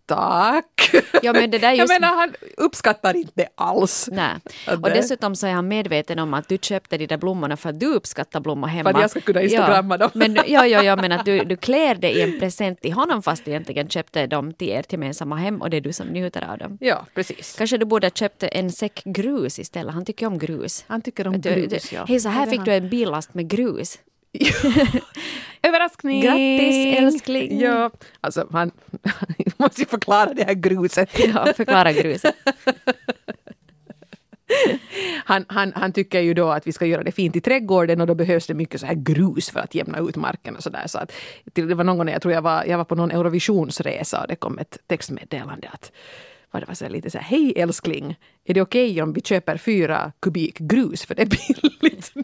tack. 0.07 0.91
Ja, 1.23 1.33
men 1.33 1.51
det 1.51 1.59
där 1.59 1.69
Jag 1.69 1.77
just- 1.79 1.93
menar 2.01 2.15
han 2.15 2.35
uppskattar 2.57 3.17
inte 3.17 3.33
det 3.35 3.49
alls. 3.55 4.09
Nej. 4.13 4.35
Och 4.83 4.91
dessutom 4.91 5.37
så 5.37 5.47
är 5.47 5.53
han 5.53 5.69
medveten 5.69 6.19
om 6.19 6.35
att 6.35 6.49
du 6.49 6.59
köpte 6.63 6.97
de 6.99 7.07
där 7.07 7.17
blommorna 7.17 7.57
för 7.57 7.69
att 7.69 7.81
du 7.81 7.87
uppskattar 7.87 8.41
blommor 8.41 8.69
hemma. 8.69 8.91
För 8.91 8.97
att 8.97 9.01
jag 9.03 9.11
ska 9.11 9.21
kunna 9.21 9.43
instagramma 9.43 9.95
ja. 9.95 9.99
dem. 9.99 10.11
Men, 10.15 10.35
ja, 10.47 10.67
ja, 10.67 10.83
ja, 10.83 10.97
men 10.97 11.13
att 11.13 11.25
du, 11.25 11.39
du 11.45 11.57
klär 11.57 11.95
det 11.95 12.11
i 12.11 12.23
en 12.23 12.39
present 12.41 12.81
till 12.81 12.93
honom 12.93 13.23
fast 13.23 13.45
du 13.45 13.51
egentligen 13.51 13.89
köpte 13.89 14.27
dem 14.27 14.53
till 14.53 14.73
ert 14.73 14.93
gemensamma 14.93 15.37
hem 15.37 15.63
och 15.63 15.71
det 15.71 15.77
är 15.77 15.81
du 15.81 15.93
som 15.93 16.07
njuter 16.07 16.51
av 16.53 16.59
dem. 16.59 16.79
Ja, 16.81 17.07
precis. 17.15 17.55
Kanske 17.59 17.77
du 17.79 17.85
borde 17.85 18.07
ha 18.07 18.11
köpt 18.11 18.43
en 18.43 18.73
säck 18.73 19.03
grus 19.05 19.59
istället. 19.59 19.95
Han 19.95 20.05
tycker 20.05 20.27
om 20.27 20.39
grus. 20.39 20.85
Han 20.87 21.03
tycker 21.03 21.27
om 21.27 21.41
du, 21.41 21.55
grus, 21.55 21.69
det- 21.69 21.93
ja. 21.93 22.05
Hej, 22.09 22.21
så 22.21 22.29
här 22.29 22.47
fick 22.47 22.65
du 22.65 22.73
en 22.75 22.89
billast 22.89 23.35
med 23.35 23.49
grus. 23.49 23.99
Överraskning! 25.63 26.23
Grattis, 26.23 26.99
älskling. 26.99 27.61
Ja, 27.61 27.91
alltså 28.21 28.49
han 28.53 28.71
måste 29.57 29.81
ju 29.81 29.87
förklara 29.87 30.35
det 30.35 30.45
här 30.45 30.55
gruset. 30.55 31.11
Ja, 31.35 31.53
förklara 31.57 31.93
gruset. 31.93 32.35
Han, 35.25 35.45
han, 35.49 35.73
han 35.75 35.93
tycker 35.93 36.21
ju 36.21 36.35
då 36.35 36.51
att 36.51 36.67
vi 36.67 36.73
ska 36.73 36.87
göra 36.87 37.03
det 37.03 37.13
fint 37.13 37.37
i 37.37 37.41
trädgården 37.41 38.01
och 38.01 38.07
då 38.07 38.15
behövs 38.15 38.47
det 38.47 38.55
mycket 38.55 38.81
så 38.81 38.87
här 38.87 38.95
grus 38.95 39.51
för 39.51 39.61
att 39.61 39.75
jämna 39.75 39.99
ut 39.99 40.17
marken 40.17 40.57
och 40.57 40.63
sådär. 40.63 40.87
Så 40.87 40.99
att, 40.99 41.13
det 41.45 41.75
var 41.75 41.85
någon 41.85 41.99
gång 41.99 42.09
jag 42.09 42.23
tror 42.23 42.35
jag 42.35 42.43
var, 42.43 42.65
jag 42.65 42.79
var 42.79 42.85
på 42.85 42.95
någon 42.95 43.11
Eurovisionsresa 43.11 44.21
och 44.21 44.29
det 44.29 44.37
kom 44.37 44.59
ett 44.59 44.79
textmeddelande 44.87 45.69
att 45.73 45.93
vad 46.55 46.63
det 46.63 46.67
var 46.67 46.75
så 46.75 46.89
lite 46.89 47.11
så 47.11 47.19
här, 47.19 47.25
hej 47.25 47.53
älskling, 47.57 48.17
är 48.45 48.55
det 48.55 48.61
okej 48.63 49.03
om 49.03 49.13
vi 49.13 49.21
köper 49.21 49.57
fyra 49.57 50.13
kubik 50.21 50.59
grus 50.59 51.05
för 51.05 51.15
det 51.15 51.23
är 51.23 51.27
billigt 51.27 52.13
nu? 52.15 52.23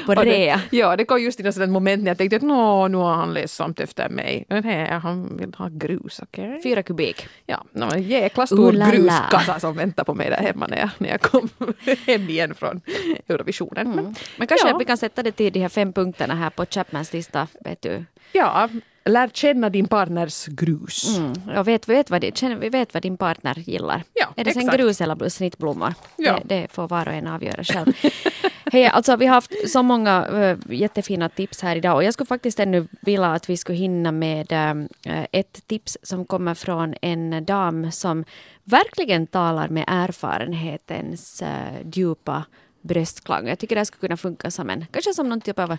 På 0.06 0.12
Och 0.12 0.24
det- 0.24 0.30
rea. 0.30 0.60
Ja, 0.70 0.96
det 0.96 1.04
kom 1.04 1.22
just 1.22 1.40
i 1.40 1.42
något 1.42 1.54
sådant 1.54 1.72
moment 1.72 2.02
när 2.02 2.10
jag 2.10 2.18
tänkte 2.18 2.36
att 2.36 2.42
nå, 2.42 2.88
nu 2.88 2.96
har 2.96 3.14
han 3.14 3.34
ledsamt 3.34 3.80
efter 3.80 4.08
mig. 4.08 4.44
Nej, 4.48 4.90
han 4.90 5.36
vill 5.36 5.54
ha 5.54 5.68
grus, 5.68 6.20
okej? 6.22 6.60
Fyra 6.62 6.82
kubik. 6.82 7.26
Ja, 7.46 7.64
no, 7.72 7.84
en 7.94 8.02
jäkla 8.02 8.46
stor 8.46 8.58
Ooh 8.58 8.72
la 8.74 8.86
la. 8.86 8.90
gruskassa 8.92 9.60
som 9.60 9.76
väntar 9.76 10.04
på 10.04 10.14
mig 10.14 10.30
där 10.30 10.36
hemma 10.36 10.66
när 10.66 10.78
jag, 10.78 10.90
när 10.98 11.08
jag 11.08 11.20
kom 11.20 11.48
hem 12.06 12.28
igen 12.28 12.54
från 12.54 12.80
Eurovisionen. 13.28 13.90
Men, 13.90 14.14
Men 14.36 14.46
kanske 14.46 14.68
ja, 14.68 14.78
vi 14.78 14.84
kan 14.84 14.96
sätta 14.96 15.22
det 15.22 15.32
till 15.32 15.52
de 15.52 15.60
här 15.60 15.68
fem 15.68 15.92
punkterna 15.92 16.34
här 16.34 16.50
på 16.50 16.66
Chapmans 16.70 17.12
lista. 17.12 17.46
Vet 17.64 17.82
du. 17.82 18.04
ja, 18.32 18.68
lär 19.04 19.28
känna 19.28 19.70
din 19.70 19.88
partners 19.88 20.46
grus. 20.46 21.18
Mm. 21.18 21.32
Jag 21.54 21.64
vet, 21.64 21.88
vet 21.88 22.10
vad, 22.10 22.24
vi 22.60 22.68
vet 22.68 22.94
vad 22.94 23.02
din 23.02 23.16
partner 23.16 23.58
gillar. 23.58 24.02
Ja, 24.14 24.26
är 24.36 24.44
det 24.44 24.52
sen 24.52 24.62
exakt. 24.62 24.78
grus 24.78 25.00
eller 25.00 25.28
snittblommor? 25.28 25.94
Ja. 26.16 26.38
Det, 26.44 26.60
det 26.60 26.72
får 26.72 26.88
var 26.88 27.08
och 27.08 27.14
en 27.14 27.26
avgöra 27.26 27.64
själv. 27.64 27.92
Hej, 28.72 28.86
alltså 28.86 29.16
vi 29.16 29.26
har 29.26 29.34
haft 29.34 29.70
så 29.70 29.82
många 29.82 30.28
uh, 30.28 30.58
jättefina 30.68 31.28
tips 31.28 31.62
här 31.62 31.76
idag 31.76 31.96
och 31.96 32.04
jag 32.04 32.14
skulle 32.14 32.26
faktiskt 32.26 32.60
ännu 32.60 32.86
vilja 33.00 33.26
att 33.26 33.50
vi 33.50 33.56
skulle 33.56 33.78
hinna 33.78 34.12
med 34.12 34.52
eh, 34.52 35.24
ett 35.32 35.66
tips 35.66 35.98
som 36.02 36.24
kommer 36.24 36.54
från 36.54 36.94
en 37.02 37.44
dam 37.44 37.92
som 37.92 38.24
verkligen 38.64 39.26
talar 39.26 39.68
med 39.68 39.84
erfarenhetens 39.86 41.42
uh, 41.42 41.90
djupa 41.92 42.44
bröstklang. 42.88 43.48
Jag 43.48 43.58
tycker 43.58 43.74
det 43.74 43.80
här 43.80 43.84
skulle 43.84 44.00
kunna 44.00 44.16
funka 44.16 44.50
som 44.50 44.70
en, 44.70 44.86
kanske 44.90 45.14
som 45.14 45.28
någon 45.28 45.40
typ 45.40 45.58
av 45.58 45.76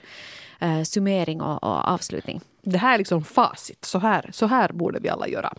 eh, 0.60 0.84
summering 0.84 1.42
och, 1.42 1.64
och 1.64 1.88
avslutning. 1.88 2.42
Det 2.62 2.78
här 2.78 2.94
är 2.94 2.98
liksom 2.98 3.24
facit. 3.24 3.86
Så 3.86 4.00
här, 4.00 4.30
så 4.34 4.46
här 4.46 4.72
borde 4.74 5.00
vi 5.00 5.10
alla 5.10 5.28
göra. 5.28 5.54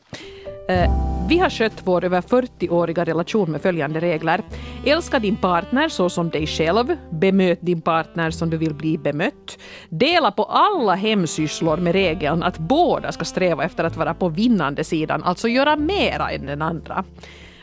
Eh, 0.69 0.91
vi 1.29 1.39
har 1.39 1.51
skött 1.51 1.83
vår 1.85 2.05
över 2.05 2.21
40-åriga 2.21 3.05
relation 3.05 3.51
med 3.51 3.63
följande 3.63 4.01
regler. 4.01 4.43
Älska 4.87 5.19
din 5.19 5.37
partner 5.37 5.89
så 5.89 6.11
som 6.11 6.31
dig 6.31 6.47
själv. 6.47 6.97
Bemöt 7.11 7.59
din 7.63 7.81
partner 7.81 8.31
som 8.31 8.51
du 8.51 8.57
vill 8.57 8.75
bli 8.75 8.99
bemött. 8.99 9.59
Dela 9.89 10.31
på 10.31 10.45
alla 10.45 10.95
hemsysslor 10.95 11.77
med 11.77 11.93
regeln 11.93 12.43
att 12.43 12.59
båda 12.59 13.13
ska 13.13 13.25
sträva 13.25 13.65
efter 13.65 13.85
att 13.85 13.97
vara 13.97 14.15
på 14.15 14.29
vinnande 14.29 14.85
sidan, 14.85 15.23
alltså 15.23 15.49
göra 15.49 15.77
mera 15.77 16.31
än 16.31 16.47
den 16.47 16.63
andra. 16.63 17.05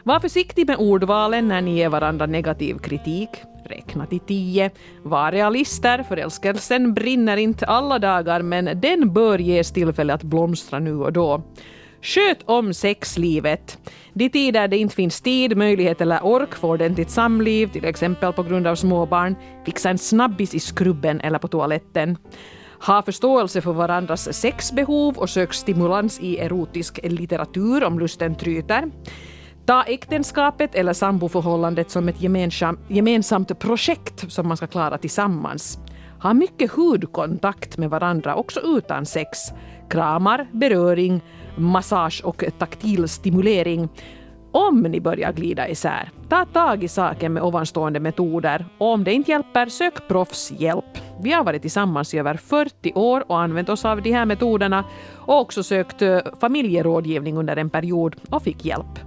Var 0.04 0.20
försiktig 0.20 0.68
med 0.68 0.78
ordvalen 0.78 1.48
när 1.48 1.62
ni 1.62 1.76
ger 1.76 1.90
varandra 1.90 2.26
negativ 2.26 2.78
kritik. 2.78 3.30
Räkna 3.68 4.06
till 4.06 4.20
tio. 4.20 4.72
Var 5.04 5.32
realister, 5.32 6.04
förälskelsen 6.04 6.94
brinner 6.94 7.38
inte 7.38 7.66
alla 7.66 8.00
dagar 8.00 8.42
men 8.42 8.82
den 8.82 9.14
bör 9.14 9.40
ges 9.40 9.72
tillfälle 9.72 10.14
att 10.14 10.24
blomstra 10.24 10.80
nu 10.80 10.96
och 10.96 11.14
då. 11.14 11.44
Sköt 12.02 12.44
om 12.46 12.74
sexlivet. 12.74 13.78
De 14.14 14.30
tider 14.30 14.68
det 14.68 14.78
inte 14.78 14.96
finns 14.96 15.22
tid, 15.22 15.58
möjlighet 15.58 16.02
eller 16.02 16.26
ork 16.26 16.56
för 16.56 16.68
ordentligt 16.68 17.10
samliv, 17.10 17.68
till 17.68 17.86
exempel 17.86 18.34
på 18.34 18.44
grund 18.44 18.68
av 18.68 18.76
småbarn. 18.76 19.36
Fixa 19.66 19.90
en 19.90 19.98
snabbis 19.98 20.56
i 20.56 20.60
skrubben 20.60 21.22
eller 21.22 21.40
på 21.40 21.48
toaletten. 21.48 22.18
Ha 22.86 23.02
förståelse 23.02 23.62
för 23.62 23.74
varandras 23.74 24.34
sexbehov 24.34 25.18
och 25.18 25.30
sök 25.30 25.54
stimulans 25.54 26.20
i 26.20 26.38
erotisk 26.38 27.00
litteratur 27.04 27.84
om 27.84 28.00
lusten 28.00 28.36
tryter. 28.36 28.92
Ta 29.68 29.84
äktenskapet 29.84 30.76
eller 30.76 30.94
samboförhållandet 30.94 31.92
som 31.92 32.10
ett 32.10 32.22
gemensam, 32.22 32.80
gemensamt 32.88 33.60
projekt 33.60 34.32
som 34.32 34.48
man 34.48 34.58
ska 34.58 34.68
klara 34.68 34.98
tillsammans. 34.98 35.80
Ha 36.22 36.34
mycket 36.34 36.72
hudkontakt 36.72 37.78
med 37.78 37.90
varandra 37.90 38.36
också 38.36 38.60
utan 38.60 39.06
sex. 39.06 39.40
Kramar, 39.90 40.48
beröring, 40.52 41.22
massage 41.58 42.22
och 42.24 42.44
taktil 42.60 43.08
stimulering. 43.08 43.90
Om 44.52 44.82
ni 44.82 45.02
börjar 45.02 45.34
glida 45.34 45.70
isär, 45.70 46.12
ta 46.30 46.46
tag 46.46 46.84
i 46.84 46.88
saken 46.88 47.34
med 47.34 47.44
ovanstående 47.44 48.00
metoder 48.00 48.66
och 48.78 48.94
om 48.94 49.04
det 49.04 49.14
inte 49.14 49.32
hjälper, 49.32 49.66
sök 49.66 50.08
proffshjälp. 50.08 50.98
Vi 51.22 51.32
har 51.32 51.44
varit 51.44 51.62
tillsammans 51.62 52.14
i 52.14 52.18
över 52.18 52.38
40 52.38 52.94
år 52.96 53.24
och 53.28 53.40
använt 53.40 53.70
oss 53.70 53.86
av 53.86 54.02
de 54.02 54.12
här 54.12 54.26
metoderna 54.26 54.84
och 55.16 55.40
också 55.40 55.64
sökt 55.64 56.02
eh, 56.02 56.20
familjerådgivning 56.42 57.38
under 57.38 57.58
en 57.58 57.70
period 57.70 58.16
och 58.30 58.44
fick 58.44 58.66
hjälp. 58.66 59.00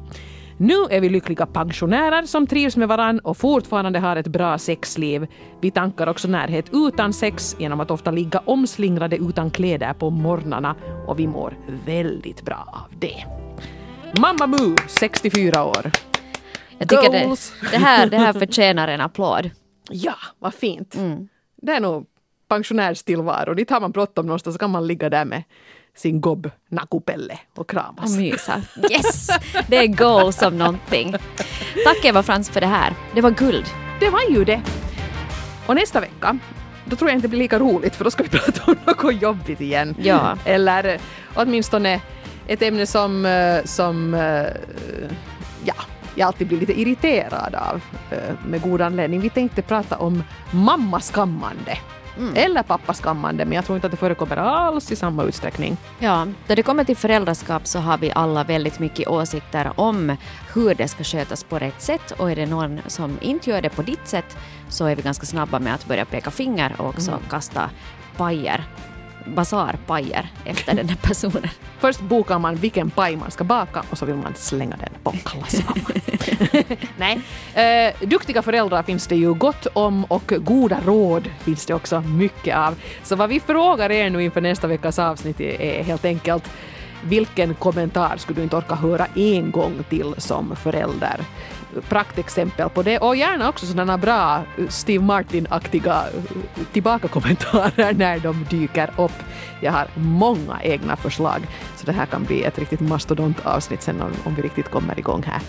Nu 0.62 0.74
är 0.90 1.00
vi 1.00 1.08
lyckliga 1.08 1.46
pensionärer 1.46 2.22
som 2.22 2.46
trivs 2.46 2.76
med 2.76 2.88
varann 2.88 3.18
och 3.18 3.36
fortfarande 3.36 3.98
har 3.98 4.16
ett 4.16 4.26
bra 4.26 4.58
sexliv. 4.58 5.26
Vi 5.60 5.70
tankar 5.70 6.06
också 6.06 6.28
närhet 6.28 6.66
utan 6.72 7.12
sex 7.12 7.56
genom 7.58 7.80
att 7.80 7.90
ofta 7.90 8.10
ligga 8.10 8.42
omslingrade 8.44 9.16
utan 9.16 9.50
kläder 9.50 9.92
på 9.92 10.10
morgnarna 10.10 10.76
och 11.06 11.18
vi 11.18 11.26
mår 11.26 11.56
väldigt 11.86 12.42
bra 12.42 12.68
av 12.72 12.98
det. 12.98 13.24
Mamma 14.20 14.46
Mu, 14.46 14.76
64 14.88 15.64
år. 15.64 15.90
Jag 16.78 16.88
tycker 16.88 17.10
det, 17.12 17.36
det, 17.70 17.78
här, 17.78 18.06
det 18.06 18.18
här 18.18 18.32
förtjänar 18.32 18.88
en 18.88 19.00
applåd. 19.00 19.50
Ja, 19.90 20.14
vad 20.38 20.54
fint. 20.54 20.94
Mm. 20.94 21.28
Det 21.56 21.72
är 21.72 21.80
nog 21.80 22.06
pensionärstillvaro. 22.48 23.54
Dit 23.54 23.70
har 23.70 23.80
man 23.80 23.90
bråttom 23.90 24.26
någonstans 24.26 24.54
så 24.54 24.58
kan 24.58 24.70
man 24.70 24.86
ligga 24.86 25.10
där 25.10 25.24
med 25.24 25.42
sin 26.00 26.20
gobb 26.20 26.50
Nakupelle 26.68 27.38
och 27.52 27.58
Och 27.58 27.70
kramas. 27.70 28.16
mysa. 28.16 28.62
Yes! 28.90 29.30
Det 29.68 29.76
är 29.76 29.86
goal 29.86 30.32
som 30.32 30.58
någonting. 30.58 31.14
Tack 31.84 32.04
Eva 32.04 32.22
Frans 32.22 32.50
för 32.50 32.60
det 32.60 32.66
här. 32.66 32.94
Det 33.14 33.20
var 33.20 33.30
guld. 33.30 33.64
Det 34.00 34.10
var 34.10 34.20
ju 34.30 34.44
det. 34.44 34.62
Och 35.66 35.74
nästa 35.74 36.00
vecka, 36.00 36.38
då 36.84 36.96
tror 36.96 37.10
jag 37.10 37.16
inte 37.16 37.24
det 37.26 37.30
blir 37.30 37.38
lika 37.38 37.58
roligt 37.58 37.96
för 37.96 38.04
då 38.04 38.10
ska 38.10 38.22
vi 38.22 38.28
prata 38.38 38.62
om 38.72 38.76
något 38.86 39.22
jobbigt 39.22 39.60
igen. 39.60 39.94
Ja. 40.02 40.36
Eller 40.44 40.84
eh, 40.94 41.00
åtminstone 41.34 42.00
ett 42.46 42.62
ämne 42.62 42.86
som, 42.86 43.26
eh, 43.26 43.64
som 43.64 44.14
eh, 44.14 44.46
ja, 45.64 45.74
jag 46.14 46.26
alltid 46.26 46.46
blir 46.46 46.60
lite 46.60 46.80
irriterad 46.80 47.54
av 47.54 47.80
med 48.46 48.62
god 48.62 48.80
anledning. 48.80 49.20
Vi 49.20 49.30
tänkte 49.30 49.62
prata 49.62 49.96
om 49.96 50.24
mammaskammande. 50.50 51.78
Eller 52.34 52.62
pappaskammande, 52.62 53.44
men 53.44 53.54
jag 53.54 53.64
tror 53.64 53.76
inte 53.76 53.86
att 53.86 53.90
det 53.90 53.96
förekommer 53.96 54.36
alls 54.36 54.92
i 54.92 54.96
samma 54.96 55.22
utsträckning. 55.22 55.76
Ja, 55.98 56.26
då 56.46 56.54
det 56.54 56.62
kommer 56.62 56.84
till 56.84 56.96
föräldraskap 56.96 57.66
så 57.66 57.78
har 57.78 57.98
vi 57.98 58.12
alla 58.14 58.44
väldigt 58.44 58.78
mycket 58.78 59.08
åsikter 59.08 59.72
om 59.76 60.16
hur 60.54 60.74
det 60.74 60.88
ska 60.88 61.04
skötas 61.04 61.44
på 61.44 61.58
rätt 61.58 61.82
sätt. 61.82 62.10
Och 62.10 62.30
är 62.30 62.36
det 62.36 62.46
någon 62.46 62.80
som 62.86 63.18
inte 63.20 63.50
gör 63.50 63.62
det 63.62 63.70
på 63.70 63.82
ditt 63.82 64.08
sätt 64.08 64.36
så 64.68 64.86
är 64.86 64.96
vi 64.96 65.02
ganska 65.02 65.26
snabba 65.26 65.58
med 65.58 65.74
att 65.74 65.86
börja 65.86 66.04
peka 66.04 66.30
finger 66.30 66.74
och 66.78 66.88
också 66.88 67.18
kasta 67.30 67.70
pajer, 68.16 68.64
basarpajer 69.30 70.28
efter 70.44 70.74
den 70.74 70.88
här 70.88 70.96
personen. 70.96 71.48
Först 71.78 72.00
bokar 72.00 72.38
man 72.38 72.54
vilken 72.54 72.90
paj 72.90 73.16
man 73.16 73.30
ska 73.30 73.44
baka 73.44 73.82
och 73.90 73.98
så 73.98 74.06
vill 74.06 74.14
man 74.14 74.34
slänga 74.34 74.76
den 74.76 74.92
på 75.02 75.12
kalasmamman. 75.24 76.00
Nej. 76.96 77.20
Eh, 77.54 78.08
duktiga 78.08 78.42
föräldrar 78.42 78.82
finns 78.82 79.06
det 79.06 79.16
ju 79.16 79.34
gott 79.34 79.66
om 79.72 80.04
och 80.04 80.32
goda 80.38 80.80
råd 80.86 81.30
finns 81.40 81.66
det 81.66 81.74
också 81.74 82.00
mycket 82.00 82.56
av. 82.56 82.74
Så 83.02 83.16
vad 83.16 83.28
vi 83.28 83.40
frågar 83.40 83.90
er 83.90 84.10
nu 84.10 84.24
inför 84.24 84.40
nästa 84.40 84.66
veckas 84.66 84.98
avsnitt 84.98 85.40
är 85.40 85.82
helt 85.82 86.04
enkelt 86.04 86.50
vilken 87.02 87.54
kommentar 87.54 88.16
skulle 88.16 88.38
du 88.38 88.42
inte 88.42 88.56
orka 88.56 88.74
höra 88.74 89.06
en 89.14 89.50
gång 89.50 89.74
till 89.88 90.14
som 90.18 90.56
förälder? 90.56 91.20
Praktexempel 91.88 92.68
på 92.68 92.82
det 92.82 92.98
och 92.98 93.16
gärna 93.16 93.48
också 93.48 93.66
sådana 93.66 93.98
bra 93.98 94.42
Steve 94.68 95.04
Martin-aktiga 95.04 96.04
tillbakakommentarer 96.72 97.92
när 97.96 98.18
de 98.18 98.46
dyker 98.50 98.90
upp. 98.96 99.12
Jag 99.60 99.72
har 99.72 99.86
många 99.94 100.62
egna 100.62 100.96
förslag 100.96 101.40
så 101.76 101.86
det 101.86 101.92
här 101.92 102.06
kan 102.06 102.24
bli 102.24 102.44
ett 102.44 102.58
riktigt 102.58 102.80
mastodontavsnitt 102.80 103.82
sen 103.82 104.02
om, 104.02 104.12
om 104.24 104.34
vi 104.34 104.42
riktigt 104.42 104.70
kommer 104.70 104.98
igång 104.98 105.22
här. 105.26 105.40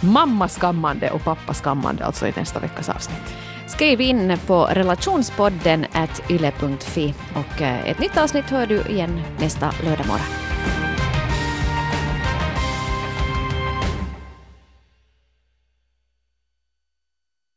Mammaskammande 0.00 1.10
och 1.10 1.24
pappaskammande 1.24 2.04
alltså 2.04 2.26
i 2.26 2.32
nästa 2.36 2.60
veckas 2.60 2.88
avsnitt. 2.88 3.36
Skriv 3.70 4.00
in 4.00 4.38
på 4.46 4.64
relationspodden 4.64 5.86
at 5.92 6.30
yle.fi 6.30 7.14
och 7.34 7.62
eh, 7.62 7.90
ett 7.90 7.98
nytt 7.98 8.16
avsnitt 8.16 8.44
hör 8.44 8.66
du 8.66 8.80
igen 8.80 9.20
nästa 9.38 9.72
lördag 9.84 10.06
morgon. 10.06 10.89